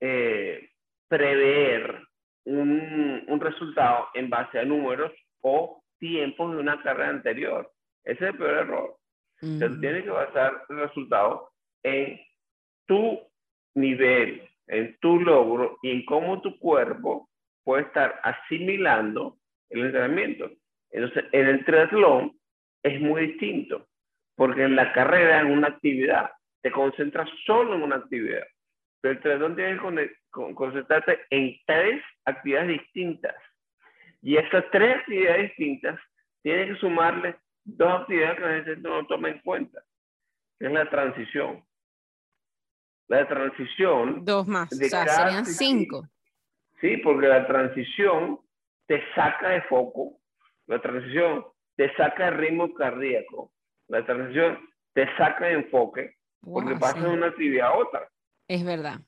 [0.00, 0.70] eh,
[1.08, 2.00] prever
[2.44, 7.70] un, un, resultado en base a números o tiempos de una carrera anterior.
[8.04, 8.96] Ese es el peor error.
[9.40, 11.50] Se tiene que basar el resultado
[11.82, 12.20] en
[12.86, 13.18] tu
[13.74, 17.30] nivel, en tu logro y en cómo tu cuerpo
[17.64, 19.38] puede estar asimilando
[19.70, 20.50] el entrenamiento.
[20.90, 22.38] Entonces, en el triatlón
[22.82, 23.86] es muy distinto,
[24.40, 26.30] porque en la carrera es una actividad,
[26.62, 28.46] te concentras solo en una actividad.
[29.02, 33.34] Pero el triatlón tiene que concentrarte en tres actividades distintas.
[34.22, 36.00] Y estas tres actividades distintas
[36.42, 39.82] tienen que sumarle dos actividades que la gente no toma en cuenta,
[40.58, 41.62] es la transición.
[43.08, 44.24] La transición.
[44.24, 46.08] Dos más, o sea, serían cinco.
[46.80, 48.40] Sí, porque la transición
[48.86, 50.18] te saca de foco,
[50.66, 51.44] la transición
[51.76, 53.52] te saca de ritmo cardíaco,
[53.90, 54.58] la transición
[54.94, 58.08] te saca de enfoque, porque pasa de una actividad a otra.
[58.48, 59.00] Es verdad.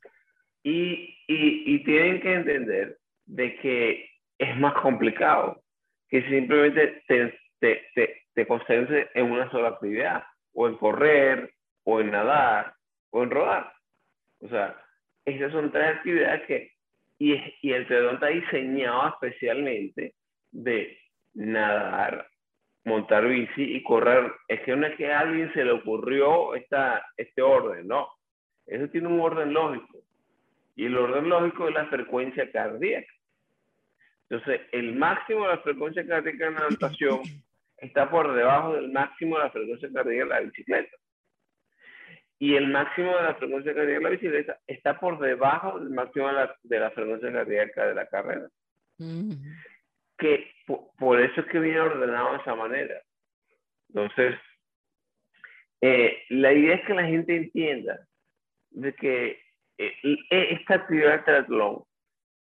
[0.62, 5.62] Y, y, y, tienen que entender de que es más complicado
[6.09, 11.53] que simplemente te, te, te, te concentres en una sola actividad, o en correr,
[11.85, 12.74] o en nadar,
[13.11, 13.72] o en rodar.
[14.41, 14.76] O sea,
[15.24, 16.72] esas son tres actividades que,
[17.18, 20.14] y, y el triatlón está diseñado especialmente
[20.51, 20.99] de
[21.35, 22.28] nadar,
[22.85, 24.33] montar bici y correr.
[24.49, 28.09] Es que no es que a alguien se le ocurrió esta, este orden, no.
[28.66, 29.99] Eso tiene un orden lógico.
[30.74, 33.12] Y el orden lógico es la frecuencia cardíaca.
[34.28, 37.20] Entonces, el máximo de la frecuencia cardíaca en la natación
[37.78, 40.97] está por debajo del máximo de la frecuencia cardíaca en la bicicleta.
[42.39, 46.28] Y el máximo de la frecuencia cardíaca de la bicicleta está por debajo del máximo
[46.28, 48.49] de la, de la frecuencia cardíaca de la carrera.
[50.18, 50.51] Que
[50.98, 53.00] por, eso es que viene ordenado de esa manera.
[53.88, 54.36] Entonces,
[55.80, 58.06] eh, la idea es que la gente entienda
[58.70, 59.42] de que
[59.78, 59.94] eh,
[60.30, 61.82] esta actividad de triatlón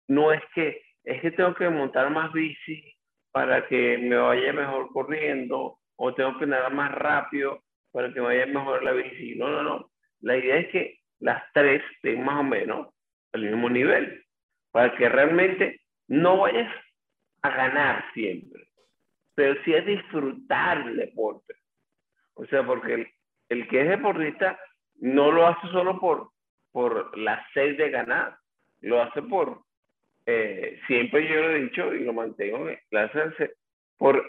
[0.09, 2.95] no es que es que tengo que montar más bici
[3.31, 7.63] para que me vaya mejor corriendo o tengo que nadar más rápido
[7.93, 9.35] para que me vaya mejor la bici.
[9.35, 9.91] No, no, no.
[10.21, 12.89] La idea es que las tres estén más o menos
[13.33, 14.25] al mismo nivel
[14.71, 16.73] para que realmente no vayas
[17.45, 18.67] a ganar siempre,
[19.35, 21.55] pero sí a disfrutar el deporte.
[22.35, 23.09] O sea, porque el,
[23.51, 24.59] el que es deportista
[24.97, 26.31] no lo hace solo por,
[26.73, 28.39] por la sed de ganar,
[28.81, 29.61] lo hace por,
[30.25, 33.35] eh, siempre yo lo he dicho y lo mantengo, la
[33.99, 34.25] por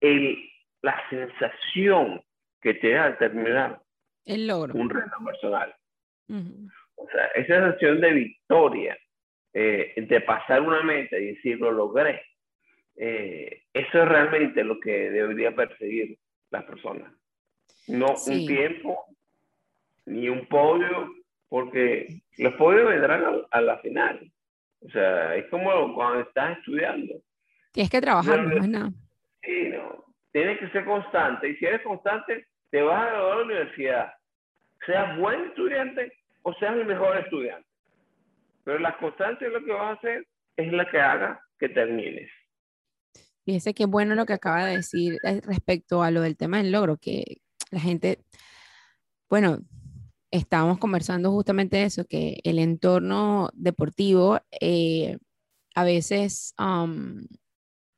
[0.00, 0.50] el,
[0.82, 2.22] la sensación
[2.60, 3.80] que te da al terminar
[4.24, 4.74] el logro.
[4.74, 5.72] un reto personal.
[6.96, 8.98] O sea, esa sensación de victoria,
[9.52, 12.22] eh, de pasar una meta y decir, lo logré,
[12.96, 16.18] eh, eso es realmente lo que debería perseguir
[16.50, 17.12] las personas.
[17.88, 19.04] No un tiempo,
[20.06, 21.12] ni un podio,
[21.48, 24.30] porque los podios vendrán a, a la final.
[24.80, 27.14] O sea, es como cuando estás estudiando.
[27.72, 28.90] Tienes que trabajar, no es nada.
[29.42, 30.04] Sí, no.
[30.32, 31.48] Tienes que ser constante.
[31.48, 34.12] Y si eres constante, te vas a graduar a la universidad.
[34.86, 36.12] Seas buen estudiante
[36.42, 37.68] o seas el mejor estudiante.
[38.64, 40.26] Pero la constancia es lo que vas a hacer
[40.56, 42.30] es la que haga que termines.
[43.44, 46.72] Fíjese qué bueno lo que acaba de decir eh, respecto a lo del tema del
[46.72, 47.38] logro, que
[47.70, 48.24] la gente,
[49.28, 49.58] bueno,
[50.30, 55.18] estábamos conversando justamente eso, que el entorno deportivo eh,
[55.74, 56.54] a veces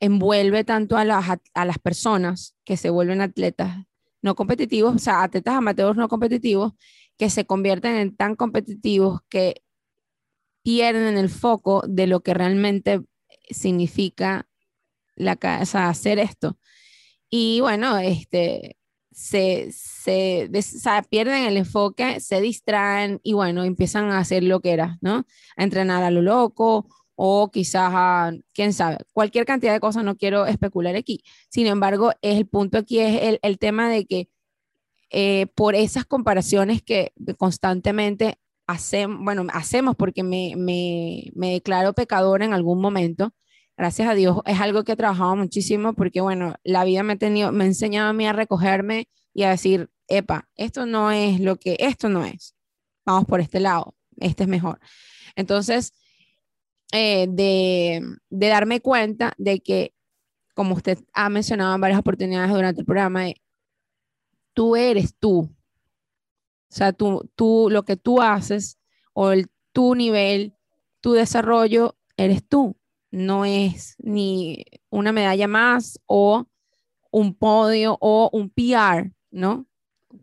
[0.01, 3.87] envuelve tanto a las, a las personas que se vuelven atletas
[4.23, 6.73] no competitivos, o sea, atletas amateurs no competitivos,
[7.19, 9.63] que se convierten en tan competitivos que
[10.63, 13.03] pierden el foco de lo que realmente
[13.51, 14.49] significa
[15.17, 16.59] la, sea, hacer esto.
[17.31, 18.77] Y bueno, este,
[19.13, 20.51] se, se,
[21.09, 25.27] pierden el enfoque, se distraen y bueno, empiezan a hacer lo que era, ¿no?
[25.57, 26.87] A entrenar a lo loco
[27.17, 31.23] o quizás a, quién sabe, cualquier cantidad de cosas, no quiero especular aquí.
[31.49, 34.29] Sin embargo, el punto aquí es el, el tema de que
[35.11, 42.43] eh, por esas comparaciones que constantemente hacemos, bueno, hacemos porque me, me, me declaro pecador
[42.43, 43.33] en algún momento,
[43.77, 47.17] gracias a Dios, es algo que he trabajado muchísimo porque, bueno, la vida me ha,
[47.17, 51.41] tenido, me ha enseñado a mí a recogerme y a decir, epa, esto no es
[51.41, 52.55] lo que, esto no es.
[53.05, 54.79] Vamos por este lado, este es mejor.
[55.37, 55.93] Entonces,
[56.93, 59.95] eh, de, de, darme cuenta de que,
[60.55, 63.25] como usted ha mencionado en varias oportunidades durante el programa,
[64.53, 65.51] tú eres tú.
[66.71, 68.79] O sea, tú, tú, lo que tú haces
[69.13, 70.55] o el, tu nivel,
[71.01, 72.77] tu desarrollo, eres tú
[73.15, 76.47] no es ni una medalla más o
[77.11, 79.67] un podio o un PR, ¿no?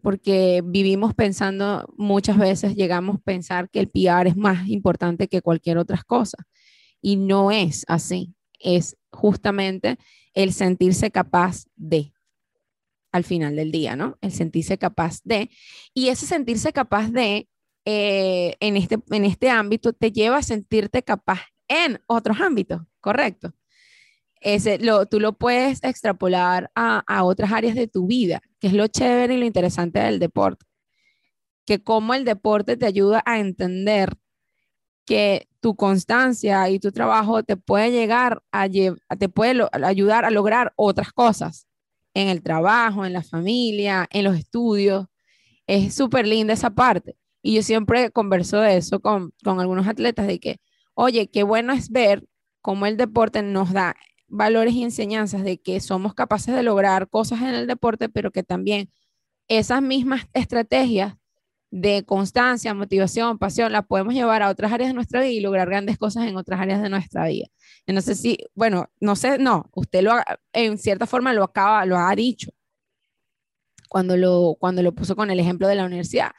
[0.01, 5.41] Porque vivimos pensando, muchas veces llegamos a pensar que el PR es más importante que
[5.41, 6.37] cualquier otra cosa.
[7.01, 8.35] Y no es así.
[8.59, 9.97] Es justamente
[10.33, 12.13] el sentirse capaz de,
[13.11, 14.17] al final del día, ¿no?
[14.21, 15.49] El sentirse capaz de.
[15.93, 17.47] Y ese sentirse capaz de,
[17.85, 23.53] eh, en, este, en este ámbito, te lleva a sentirte capaz en otros ámbitos, correcto.
[24.41, 28.73] Ese, lo, tú lo puedes extrapolar a, a, otras áreas de tu vida, que es
[28.73, 30.65] lo chévere y lo interesante del deporte.
[31.65, 34.17] que cómo el deporte te ayuda a entender
[35.05, 40.73] que tu constancia y tu trabajo te puede llegar a, te puede ayudar a lograr
[40.75, 41.67] otras cosas
[42.13, 45.07] en el trabajo, en la familia, en los estudios.
[45.67, 47.15] Es súper linda esa parte.
[47.41, 50.59] Y yo siempre converso de eso con, con algunos atletas, de que,
[51.01, 52.27] oye, qué bueno es ver
[52.61, 53.95] cómo el deporte nos da
[54.27, 58.43] valores y enseñanzas de que somos capaces de lograr cosas en el deporte, pero que
[58.43, 58.91] también
[59.47, 61.15] esas mismas estrategias
[61.71, 65.67] de constancia, motivación, pasión, la podemos llevar a otras áreas de nuestra vida y lograr
[65.69, 67.47] grandes cosas en otras áreas de nuestra vida.
[68.01, 70.13] Sé si, bueno, no sé, no, usted lo,
[70.53, 72.51] en cierta forma lo acaba, lo ha dicho
[73.89, 76.31] cuando lo, cuando lo puso con el ejemplo de la universidad.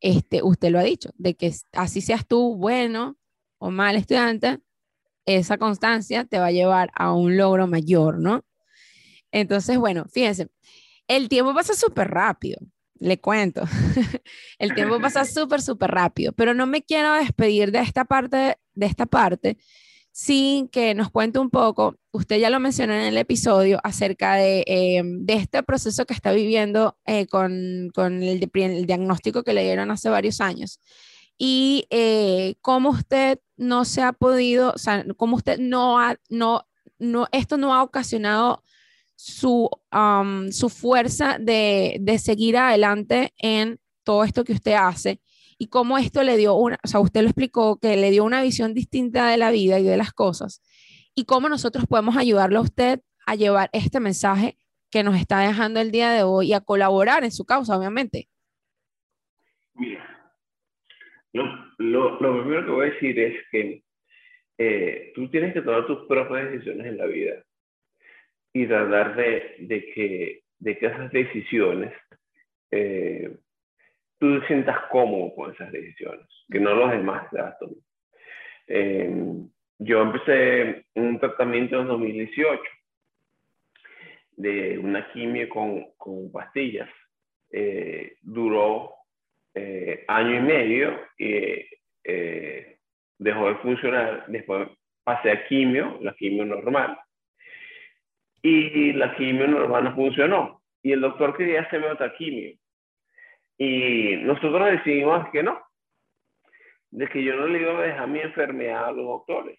[0.00, 3.16] Este, usted lo ha dicho, de que así seas tú bueno
[3.60, 4.58] o mal estudiante,
[5.26, 8.44] esa constancia te va a llevar a un logro mayor, ¿no?
[9.30, 10.48] Entonces, bueno, fíjense,
[11.08, 12.58] el tiempo pasa súper rápido
[13.00, 13.62] le cuento.
[14.58, 18.86] el tiempo pasa súper, súper rápido, pero no me quiero despedir de esta parte, de
[18.86, 19.58] esta parte
[20.12, 24.64] sin que nos cuente un poco, usted ya lo mencionó en el episodio, acerca de,
[24.66, 29.62] em, de este proceso que está viviendo eh, con, con el, el, diagnóstico que le
[29.62, 30.80] dieron hace varios años
[31.42, 36.68] y eh, cómo usted no se ha podido, o sea, cómo usted no ha, no,
[36.98, 38.62] no, esto no ha ocasionado
[39.16, 39.70] su,
[40.50, 45.22] su fuerza de, de, seguir adelante en todo esto que usted hace
[45.56, 48.42] y cómo esto le dio una, o sea, usted lo explicó, que le dio una
[48.42, 50.60] visión distinta de la vida y de las cosas
[51.14, 54.58] y cómo nosotros podemos ayudarle a usted a llevar este mensaje
[54.90, 58.28] que nos está dejando el día de hoy y a colaborar en su causa, obviamente.
[59.72, 60.09] Mira,
[61.32, 61.44] lo,
[61.78, 63.82] lo, lo primero que voy a decir es que
[64.58, 67.42] eh, tú tienes que tomar tus propias decisiones en la vida
[68.52, 71.92] y tratar de, de, que, de que esas decisiones
[72.70, 73.36] eh,
[74.18, 77.78] tú te sientas cómodo con esas decisiones, que no los demás las tomen.
[78.66, 79.10] Eh,
[79.78, 82.62] yo empecé un tratamiento en 2018
[84.36, 86.90] de una quimio con, con pastillas.
[89.54, 91.66] Eh, año y medio y
[93.18, 94.24] dejó de funcionar.
[94.28, 94.68] Después
[95.04, 96.98] pasé a quimio, la quimio normal
[98.42, 100.62] y la quimio no funcionó.
[100.82, 102.56] Y el doctor quería hacerme otra quimio.
[103.58, 105.60] Y nosotros decidimos que no,
[106.90, 109.58] de que yo no le iba a dejar mi enfermedad a los doctores.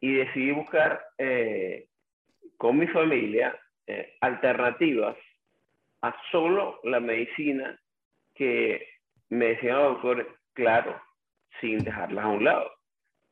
[0.00, 1.86] Y decidí buscar eh,
[2.56, 3.56] con mi familia
[3.86, 5.16] eh, alternativas
[6.02, 7.78] a solo la medicina
[8.38, 8.86] que
[9.28, 11.00] me decían los doctores, claro,
[11.60, 12.70] sin dejarlas a un lado.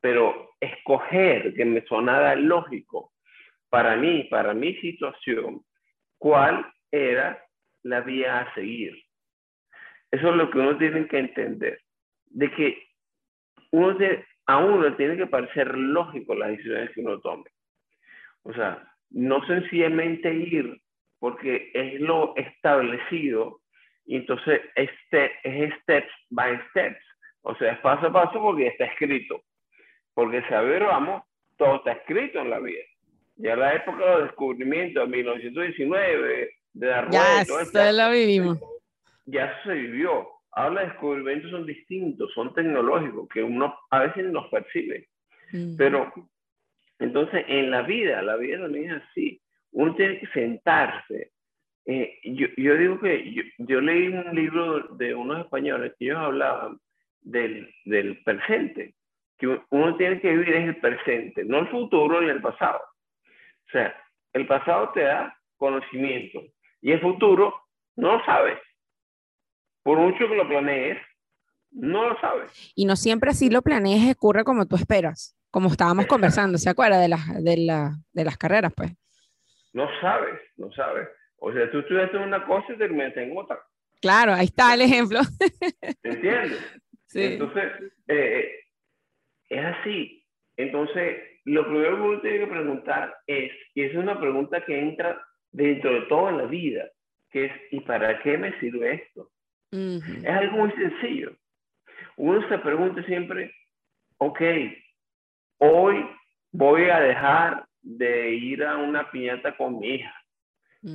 [0.01, 3.13] Pero escoger que me sonara lógico
[3.71, 5.63] para mí, para mi situación,
[6.19, 7.43] cuál era
[7.83, 9.01] la vía a seguir.
[10.11, 11.81] Eso es lo que uno tiene que entender,
[12.27, 12.89] de que
[13.71, 13.97] uno
[14.47, 17.51] a uno tiene que parecer lógico las decisiones que uno tome.
[18.43, 20.81] O sea, no sencillamente ir
[21.19, 23.61] porque es lo establecido
[24.07, 27.05] y entonces este es steps by steps.
[27.43, 29.43] O sea, es paso a paso porque está escrito.
[30.15, 31.23] Porque saber, vamos,
[31.57, 32.83] todo está escrito en la vida.
[33.37, 38.59] Ya la época de los descubrimientos, 1919, de la rueda, ya lo vivimos.
[39.27, 40.29] Ya se vivió.
[40.53, 45.09] Ahora los descubrimientos son distintos, son tecnológicos, que uno a veces nos percibe.
[45.77, 46.13] Pero
[46.99, 49.41] entonces en la vida, la vida también es así.
[49.73, 51.33] Uno tiene que sentarse.
[51.87, 56.19] Eh, yo, yo, digo que yo, yo, leí un libro de unos españoles que ellos
[56.19, 56.81] hablaban
[57.21, 58.95] del, del presente,
[59.39, 62.81] que uno tiene que vivir en el presente, no el futuro ni el pasado.
[63.67, 63.95] O sea,
[64.33, 66.43] el pasado te da conocimiento
[66.81, 67.55] y el futuro
[67.95, 68.59] no lo sabes.
[69.83, 70.99] Por mucho que lo planees,
[71.71, 72.73] no lo sabes.
[72.75, 76.99] Y no siempre así lo planees ocurre como tú esperas, como estábamos conversando, ¿se acuerda
[76.99, 78.93] de las, de, la, de las carreras, pues?
[79.73, 81.09] No sabes, no sabes.
[81.47, 83.61] O sea, tú estudiaste una cosa y terminaste en otra.
[84.01, 85.21] Claro, ahí está el ejemplo.
[86.03, 86.61] ¿Entiendes?
[87.09, 87.23] Sí.
[87.23, 87.73] Entonces,
[88.09, 88.65] eh,
[89.49, 90.27] es así.
[90.57, 95.25] Entonces, lo primero que uno tiene que preguntar es, y es una pregunta que entra
[95.53, 96.91] dentro de toda la vida,
[97.31, 99.31] que es, ¿y para qué me sirve esto?
[99.71, 101.37] Es algo muy sencillo.
[102.17, 103.55] Uno se pregunta siempre,
[104.19, 104.41] ok,
[105.59, 106.05] hoy
[106.51, 110.13] voy a dejar de ir a una piñata con mi hija,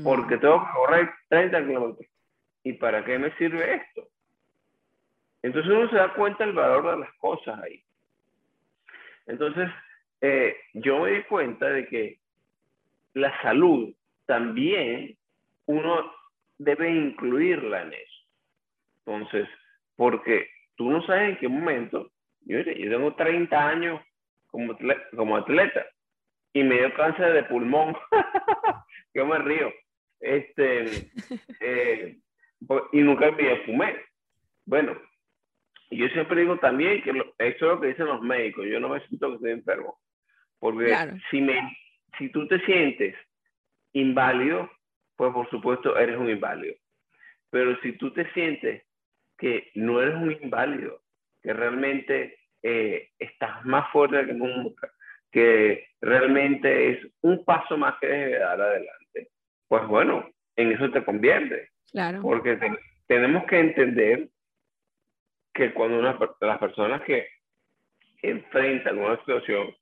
[0.03, 2.07] porque tengo que correr 30 kilómetros.
[2.63, 4.07] ¿Y para qué me sirve esto?
[5.41, 7.83] Entonces uno se da cuenta del valor de las cosas ahí.
[9.25, 9.69] Entonces,
[10.21, 12.19] eh, yo me di cuenta de que
[13.13, 13.93] la salud
[14.25, 15.17] también
[15.65, 16.11] uno
[16.57, 18.21] debe incluirla en eso.
[19.05, 19.49] Entonces,
[19.95, 22.11] porque tú no sabes en qué momento,
[22.45, 24.01] yo, tengo 30 años
[24.47, 25.85] como atleta, como atleta
[26.53, 27.95] y me dio cáncer de pulmón.
[29.13, 29.71] yo me río.
[30.19, 30.85] Este,
[31.59, 32.17] eh,
[32.67, 33.95] pues, y nunca me fumé.
[34.65, 34.99] Bueno,
[35.89, 38.65] yo siempre digo también que eso es lo que dicen los médicos.
[38.67, 39.99] Yo no me siento que estoy enfermo.
[40.59, 40.95] Porque
[41.29, 41.59] si, me,
[42.17, 43.15] si tú te sientes
[43.93, 44.69] inválido,
[45.15, 46.75] pues por supuesto eres un inválido.
[47.49, 48.83] Pero si tú te sientes
[49.37, 51.01] que no eres un inválido,
[51.41, 54.91] que realmente eh, estás más fuerte que nunca,
[55.31, 59.29] que realmente es un paso más que debes dar adelante,
[59.67, 61.69] pues bueno, en eso te convierte.
[61.91, 62.21] Claro.
[62.21, 62.57] Porque
[63.07, 64.29] tenemos que entender
[65.53, 67.27] que cuando una, las personas que
[68.21, 69.75] enfrentan una situación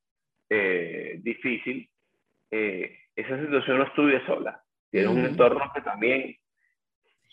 [0.49, 1.89] eh, difícil,
[2.51, 4.63] eh, esa situación no estudia sola.
[4.89, 6.35] Tiene un entorno que también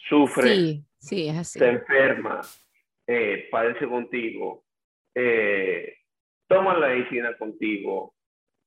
[0.08, 1.58] sufre, sí, sí, es así.
[1.58, 2.42] se enferma,
[3.06, 4.64] eh, padece contigo,
[6.48, 8.14] toma la medicina contigo.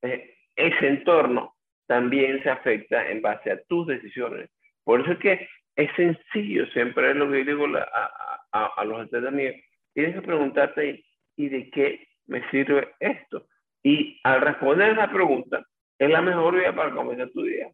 [0.02, 1.56] ese entorno
[1.88, 4.50] también se afecta en base a tus decisiones.
[4.84, 9.56] Por eso es que es sencillo, siempre es lo que digo a, los atletas míos.
[9.94, 11.04] Tienes que preguntarte,
[11.36, 13.48] ¿y de qué me sirve esto?
[13.82, 15.66] Y al responder esa pregunta,
[15.98, 17.72] es la mejor vía para comenzar tu día.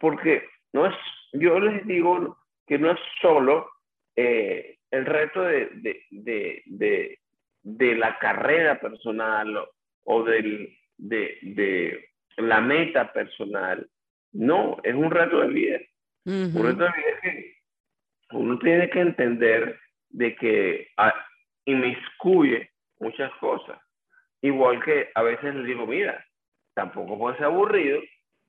[0.00, 0.94] Porque no es,
[1.32, 2.36] yo les digo
[2.66, 3.70] que no es solo
[4.16, 7.18] eh, el reto de,
[7.64, 9.68] de, la carrera personal o,
[10.04, 13.88] o del, de, la meta personal.
[14.32, 15.78] No, es un reto de vida.
[16.24, 17.56] Un reto de vida que
[18.30, 19.78] uno tiene que entender
[20.10, 21.14] de que ah,
[21.64, 23.78] inmiscuye muchas cosas.
[24.42, 26.24] Igual que a veces le digo, mira,
[26.74, 28.00] tampoco puede ser aburrido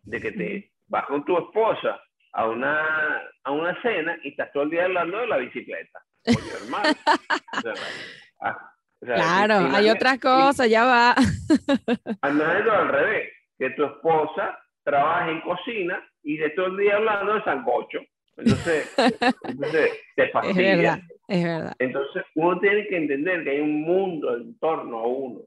[0.03, 2.01] de que te vas con tu esposa
[2.33, 6.01] a una, a una cena y estás todo el día hablando de la bicicleta.
[9.01, 11.15] Claro, hay otras cosas, ya va.
[12.21, 17.43] al revés, que tu esposa trabaja en cocina y de todo el día hablando de
[17.43, 17.99] sancocho.
[18.37, 18.93] Entonces,
[19.43, 20.71] entonces te fastidia.
[20.71, 21.75] Es verdad, es verdad.
[21.79, 25.41] Entonces, uno tiene que entender que hay un mundo en torno a uno.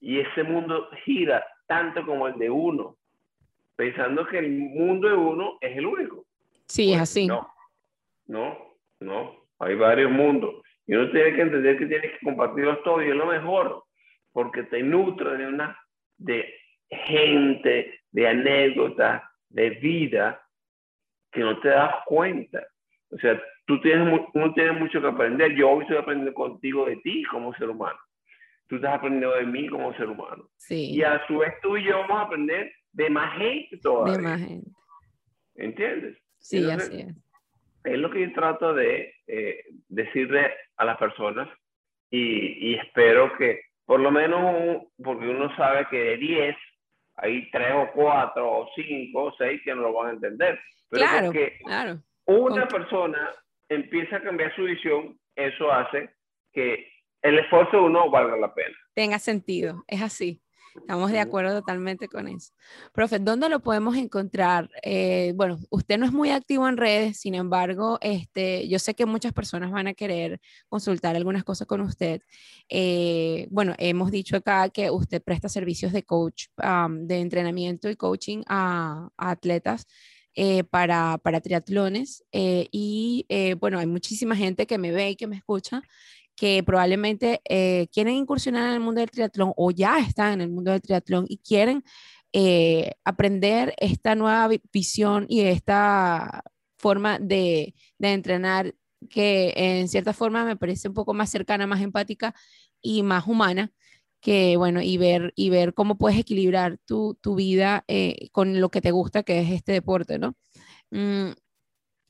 [0.00, 2.96] Y ese mundo gira tanto como el de uno,
[3.76, 6.24] pensando que el mundo de uno es el único.
[6.66, 7.26] Sí, es pues, así.
[7.26, 7.52] No,
[8.26, 8.58] no,
[9.00, 9.40] no.
[9.58, 10.54] Hay varios mundos.
[10.90, 13.84] Y uno tiene que entender que tienes que compartirlos todos y es lo mejor,
[14.32, 15.78] porque te nutre de una
[16.18, 16.52] de
[16.88, 20.44] gente, de anécdotas, de vida
[21.30, 22.66] que no te das cuenta.
[23.12, 25.54] O sea, tú tienes, uno tiene mucho que aprender.
[25.54, 28.00] Yo hoy estoy aprendiendo contigo de ti como ser humano.
[28.66, 30.50] Tú estás aprendiendo de mí como ser humano.
[30.56, 30.96] Sí.
[30.96, 34.16] Y a su vez tú y yo vamos a aprender de más gente todavía.
[34.16, 34.70] De más gente.
[35.54, 36.18] ¿Entiendes?
[36.40, 37.16] Sí, así es.
[37.84, 41.48] Es lo que yo trato de eh, decirle a las personas
[42.10, 46.56] y, y, espero que por lo menos, porque uno sabe que de 10
[47.16, 50.58] hay 3 o 4 o 5 o 6 que no lo van a entender
[50.90, 51.32] claro,
[51.64, 52.02] claro.
[52.26, 53.30] una persona
[53.68, 56.10] empieza a cambiar su visión, eso hace
[56.52, 56.90] que
[57.22, 58.76] el esfuerzo de uno valga la pena.
[58.94, 60.42] Tenga sentido, es así.
[60.74, 62.52] Estamos de acuerdo totalmente con eso.
[62.92, 64.70] Profe, ¿dónde lo podemos encontrar?
[64.82, 69.06] Eh, bueno, usted no es muy activo en redes, sin embargo, este, yo sé que
[69.06, 72.22] muchas personas van a querer consultar algunas cosas con usted.
[72.68, 76.46] Eh, bueno, hemos dicho acá que usted presta servicios de coach,
[76.90, 79.86] de entrenamiento y coaching a atletas.
[80.36, 85.16] Eh, para, para, triatlones eh, y eh, bueno, hay muchísima gente que me ve y
[85.16, 85.82] que me escucha
[86.40, 87.42] que probablemente
[87.92, 91.26] quieren incursionar en el mundo del triatlón o ya están en el mundo del triatlón
[91.28, 91.84] y quieren
[93.04, 96.42] aprender esta nueva visión y esta
[96.78, 98.74] forma de, de entrenar
[99.10, 102.34] que en cierta forma me parece un poco más cercana, más empática
[102.80, 103.70] y más humana
[104.20, 108.70] que bueno, y ver, y ver cómo puedes equilibrar tu, tu vida eh, con lo
[108.70, 110.36] que te gusta, que es este deporte, ¿no?
[110.90, 111.30] Mm,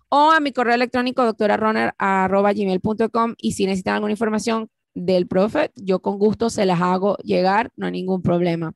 [0.08, 1.56] o a mi correo electrónico doctora
[1.98, 7.18] arroba gmail.com y si necesitan alguna información, del profe, yo con gusto se las hago
[7.18, 8.74] llegar, no hay ningún problema.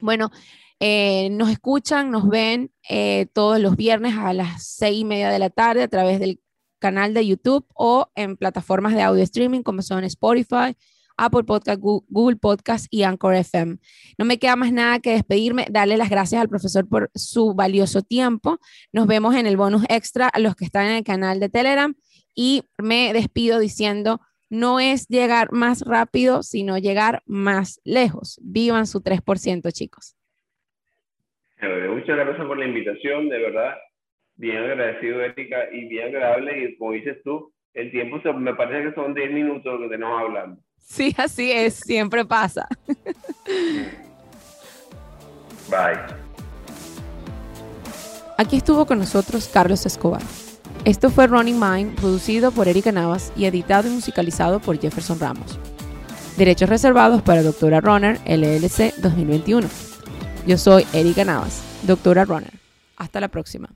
[0.00, 0.30] Bueno,
[0.80, 5.38] eh, nos escuchan, nos ven eh, todos los viernes a las seis y media de
[5.38, 6.40] la tarde a través del
[6.80, 10.76] canal de YouTube o en plataformas de audio streaming como son Spotify,
[11.16, 13.78] Apple Podcast, Google Podcast y Anchor FM.
[14.18, 18.02] No me queda más nada que despedirme, darle las gracias al profesor por su valioso
[18.02, 18.58] tiempo.
[18.92, 21.94] Nos vemos en el bonus extra a los que están en el canal de Telegram
[22.34, 24.20] y me despido diciendo
[24.52, 28.38] no es llegar más rápido, sino llegar más lejos.
[28.42, 30.14] Vivan su 3%, chicos.
[31.88, 33.74] Muchas gracias por la invitación, de verdad.
[34.34, 36.64] Bien agradecido, Erika, y bien agradable.
[36.64, 40.62] Y como dices tú, el tiempo me parece que son 10 minutos que tenemos hablando.
[40.76, 42.68] Sí, así es, siempre pasa.
[45.70, 45.98] Bye.
[48.36, 50.20] Aquí estuvo con nosotros Carlos Escobar.
[50.84, 55.56] Esto fue Running Mind, producido por Erika Navas y editado y musicalizado por Jefferson Ramos.
[56.36, 59.68] Derechos reservados para Doctora Runner LLC 2021.
[60.44, 62.52] Yo soy Erika Navas, Doctora Runner.
[62.96, 63.68] Hasta la próxima.